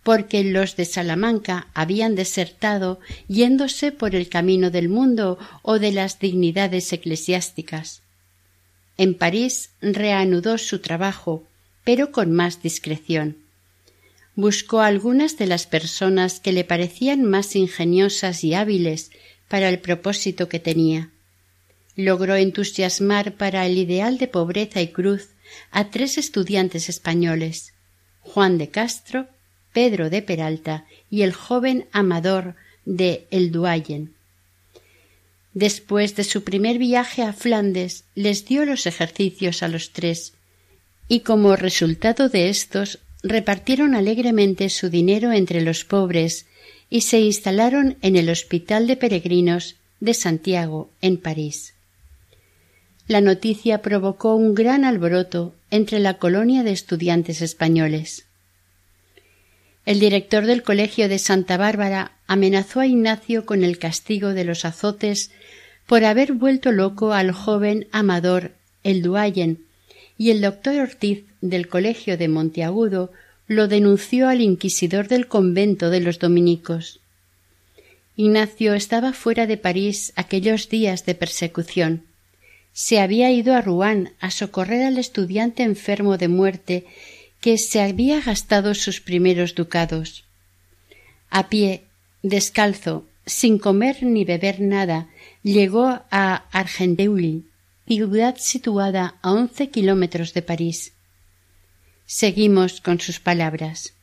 [0.03, 6.19] porque los de Salamanca habían desertado yéndose por el camino del mundo o de las
[6.19, 8.03] dignidades eclesiásticas.
[8.97, 11.45] En París reanudó su trabajo,
[11.85, 13.37] pero con más discreción.
[14.37, 19.11] Buscó algunas de las personas que le parecían más ingeniosas y hábiles
[19.49, 21.11] para el propósito que tenía.
[21.97, 25.31] Logró entusiasmar para el ideal de pobreza y cruz
[25.71, 27.73] a tres estudiantes españoles
[28.23, 29.29] Juan de Castro,
[29.73, 34.15] Pedro de Peralta y el joven amador de El Duayen.
[35.55, 40.35] Después de su primer viaje a Flandes, les dio los ejercicios a los tres,
[41.09, 46.47] y como resultado de estos repartieron alegremente su dinero entre los pobres
[46.89, 51.75] y se instalaron en el Hospital de Peregrinos de Santiago, en París.
[53.11, 58.25] La noticia provocó un gran alboroto entre la colonia de estudiantes españoles.
[59.85, 64.65] El director del Colegio de Santa Bárbara amenazó a Ignacio con el castigo de los
[64.65, 65.33] azotes
[65.89, 68.53] por haber vuelto loco al joven amador
[68.85, 69.65] el Duayen,
[70.17, 73.11] y el doctor Ortiz del Colegio de Monteagudo
[73.49, 77.01] lo denunció al inquisidor del convento de los dominicos.
[78.15, 82.05] Ignacio estaba fuera de París aquellos días de persecución.
[82.73, 86.87] Se había ido a Rouen a socorrer al estudiante enfermo de muerte
[87.41, 90.25] que se había gastado sus primeros ducados.
[91.31, 91.85] A pie,
[92.23, 95.09] descalzo, sin comer ni beber nada,
[95.43, 97.45] llegó a Argenteuil,
[97.87, 100.93] ciudad situada a once kilómetros de París.
[102.07, 103.95] Seguimos con sus palabras.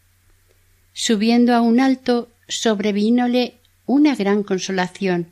[0.93, 3.55] Subiendo a un alto, sobrevínole
[3.85, 5.27] una gran consolación,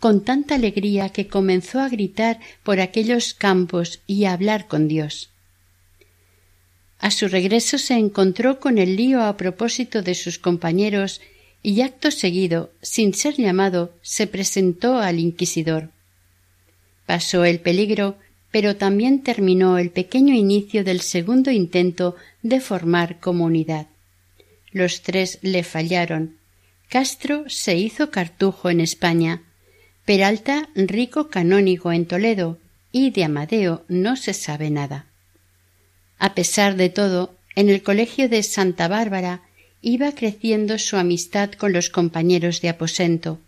[0.00, 5.30] con tanta alegría que comenzó a gritar por aquellos campos y a hablar con Dios.
[6.98, 11.20] A su regreso se encontró con el lío a propósito de sus compañeros
[11.62, 15.90] y acto seguido, sin ser llamado, se presentó al inquisidor.
[17.06, 18.16] Pasó el peligro,
[18.50, 23.88] pero también terminó el pequeño inicio del segundo intento de formar comunidad.
[24.72, 26.36] Los tres le fallaron.
[26.88, 29.42] Castro se hizo cartujo en España,
[30.06, 32.58] Peralta rico canónigo en Toledo,
[32.92, 35.06] y de Amadeo no se sabe nada.
[36.20, 39.42] A pesar de todo, en el colegio de Santa Bárbara
[39.82, 43.40] iba creciendo su amistad con los compañeros de aposento.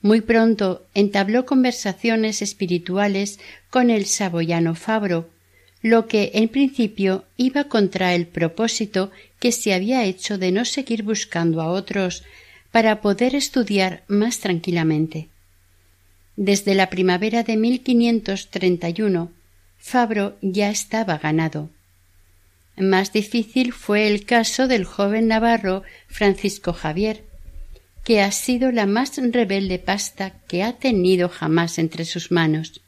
[0.00, 5.28] Muy pronto entabló conversaciones espirituales con el saboyano Fabro,
[5.82, 11.02] lo que en principio iba contra el propósito que se había hecho de no seguir
[11.02, 12.24] buscando a otros
[12.70, 15.28] para poder estudiar más tranquilamente.
[16.36, 19.32] Desde la primavera de 1531,
[19.78, 21.70] Fabro ya estaba ganado.
[22.76, 27.24] Más difícil fue el caso del joven navarro Francisco Javier,
[28.04, 32.82] que ha sido la más rebelde pasta que ha tenido jamás entre sus manos.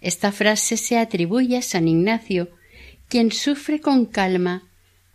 [0.00, 2.48] Esta frase se atribuye a San Ignacio,
[3.08, 4.62] quien sufre con calma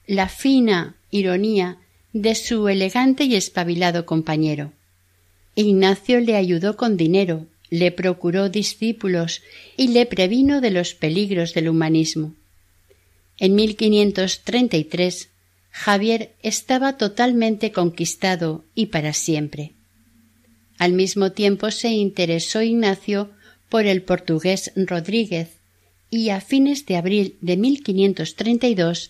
[0.05, 1.77] la fina ironía
[2.13, 4.73] de su elegante y espabilado compañero.
[5.59, 9.41] Ignacio le ayudó con dinero, le procuró discípulos
[9.75, 12.35] y le previno de los peligros del humanismo.
[13.39, 15.29] En 1533
[15.71, 19.71] Javier estaba totalmente conquistado y para siempre.
[20.77, 23.31] Al mismo tiempo se interesó Ignacio
[23.67, 25.57] por el portugués Rodríguez
[26.11, 29.09] y a fines de abril de 1532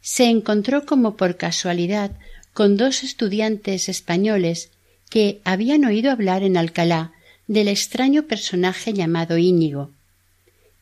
[0.00, 2.12] se encontró como por casualidad
[2.52, 4.70] con dos estudiantes españoles
[5.08, 7.12] que habían oído hablar en Alcalá
[7.46, 9.90] del extraño personaje llamado Íñigo.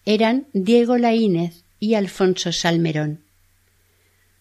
[0.05, 3.21] Eran Diego Laínez y Alfonso Salmerón.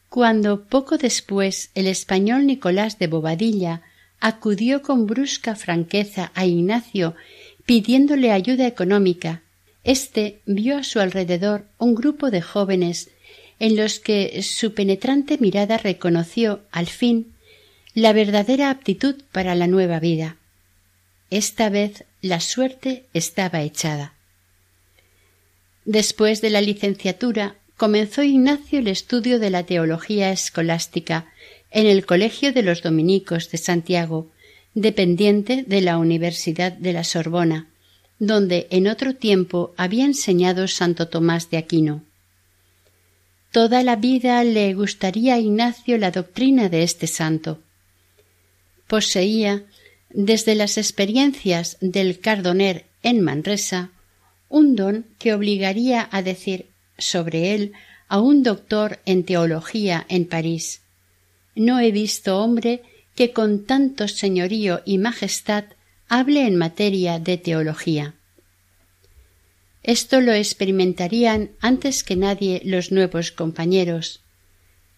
[0.10, 3.82] Cuando poco después el español Nicolás de Bobadilla
[4.20, 7.16] acudió con brusca franqueza a Ignacio
[7.66, 9.42] pidiéndole ayuda económica,
[9.84, 13.10] éste vio a su alrededor un grupo de jóvenes
[13.60, 17.34] en los que su penetrante mirada reconoció, al fin,
[17.96, 20.36] la verdadera aptitud para la nueva vida.
[21.30, 24.14] Esta vez la suerte estaba echada.
[25.86, 31.32] Después de la licenciatura comenzó Ignacio el estudio de la teología escolástica
[31.72, 34.28] en el Colegio de los Dominicos de Santiago,
[34.74, 37.68] dependiente de la Universidad de la Sorbona,
[38.20, 42.04] donde en otro tiempo había enseñado Santo Tomás de Aquino.
[43.52, 47.62] Toda la vida le gustaría a Ignacio la doctrina de este santo.
[48.88, 49.66] Poseía,
[50.10, 53.92] desde las experiencias del Cardoner en Manresa,
[54.50, 56.68] un don que obligaría a decir
[56.98, 57.74] sobre él
[58.08, 60.82] a un doctor en teología en París.
[61.56, 62.84] No he visto hombre
[63.16, 65.66] que con tanto señorío y majestad
[66.08, 68.14] hable en materia de teología.
[69.84, 74.22] Esto lo experimentarían antes que nadie los nuevos compañeros.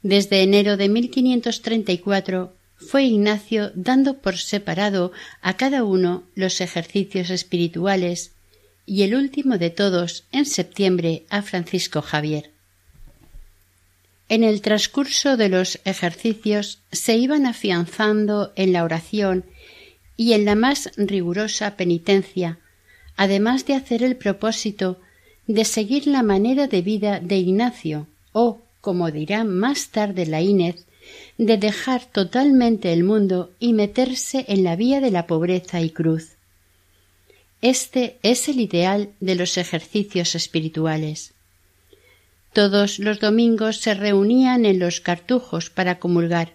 [0.01, 5.11] Desde enero de 1534 fue Ignacio dando por separado
[5.41, 8.31] a cada uno los ejercicios espirituales
[8.85, 12.51] y el último de todos en septiembre a Francisco Javier.
[14.29, 19.45] En el transcurso de los ejercicios se iban afianzando en la oración
[20.15, 22.59] y en la más rigurosa penitencia,
[23.15, 24.99] además de hacer el propósito
[25.47, 30.86] de seguir la manera de vida de Ignacio, o, como dirá más tarde la Inés,
[31.37, 36.37] de dejar totalmente el mundo y meterse en la vía de la pobreza y cruz.
[37.61, 41.33] Este es el ideal de los ejercicios espirituales.
[42.53, 46.53] Todos los domingos se reunían en los cartujos para comulgar,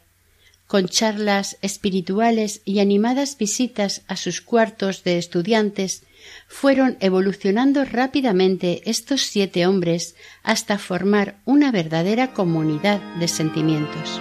[0.72, 6.02] con charlas espirituales y animadas visitas a sus cuartos de estudiantes,
[6.48, 14.18] fueron evolucionando rápidamente estos siete hombres hasta formar una verdadera comunidad de sentimientos.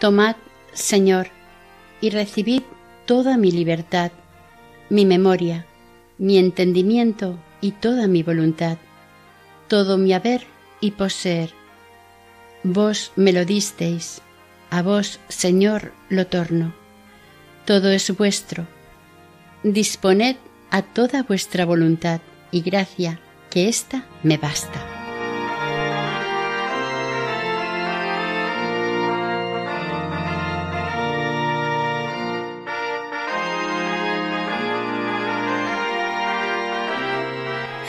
[0.00, 0.36] Tomad,
[0.72, 1.28] Señor,
[2.00, 2.62] y recibid
[3.06, 4.10] toda mi libertad,
[4.90, 5.66] mi memoria,
[6.18, 8.78] mi entendimiento y toda mi voluntad,
[9.68, 10.42] todo mi haber
[10.80, 11.50] y poseer.
[12.64, 14.22] Vos me lo disteis,
[14.70, 16.74] a vos, Señor, lo torno.
[17.64, 18.66] Todo es vuestro.
[19.62, 20.36] Disponed
[20.70, 22.20] a toda vuestra voluntad
[22.50, 23.20] y gracia,
[23.50, 24.91] que ésta me basta.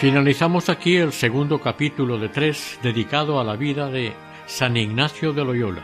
[0.03, 4.11] Finalizamos aquí el segundo capítulo de tres dedicado a la vida de
[4.47, 5.81] San Ignacio de Loyola,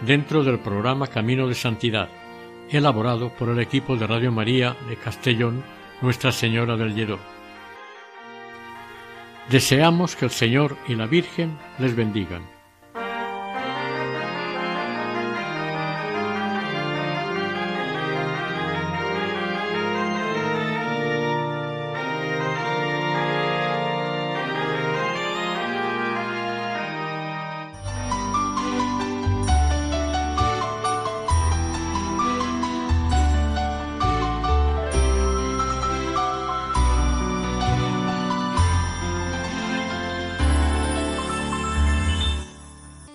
[0.00, 2.08] dentro del programa Camino de Santidad,
[2.70, 5.62] elaborado por el equipo de Radio María de Castellón,
[6.00, 7.18] Nuestra Señora del Lledó.
[9.50, 12.59] Deseamos que el Señor y la Virgen les bendigan.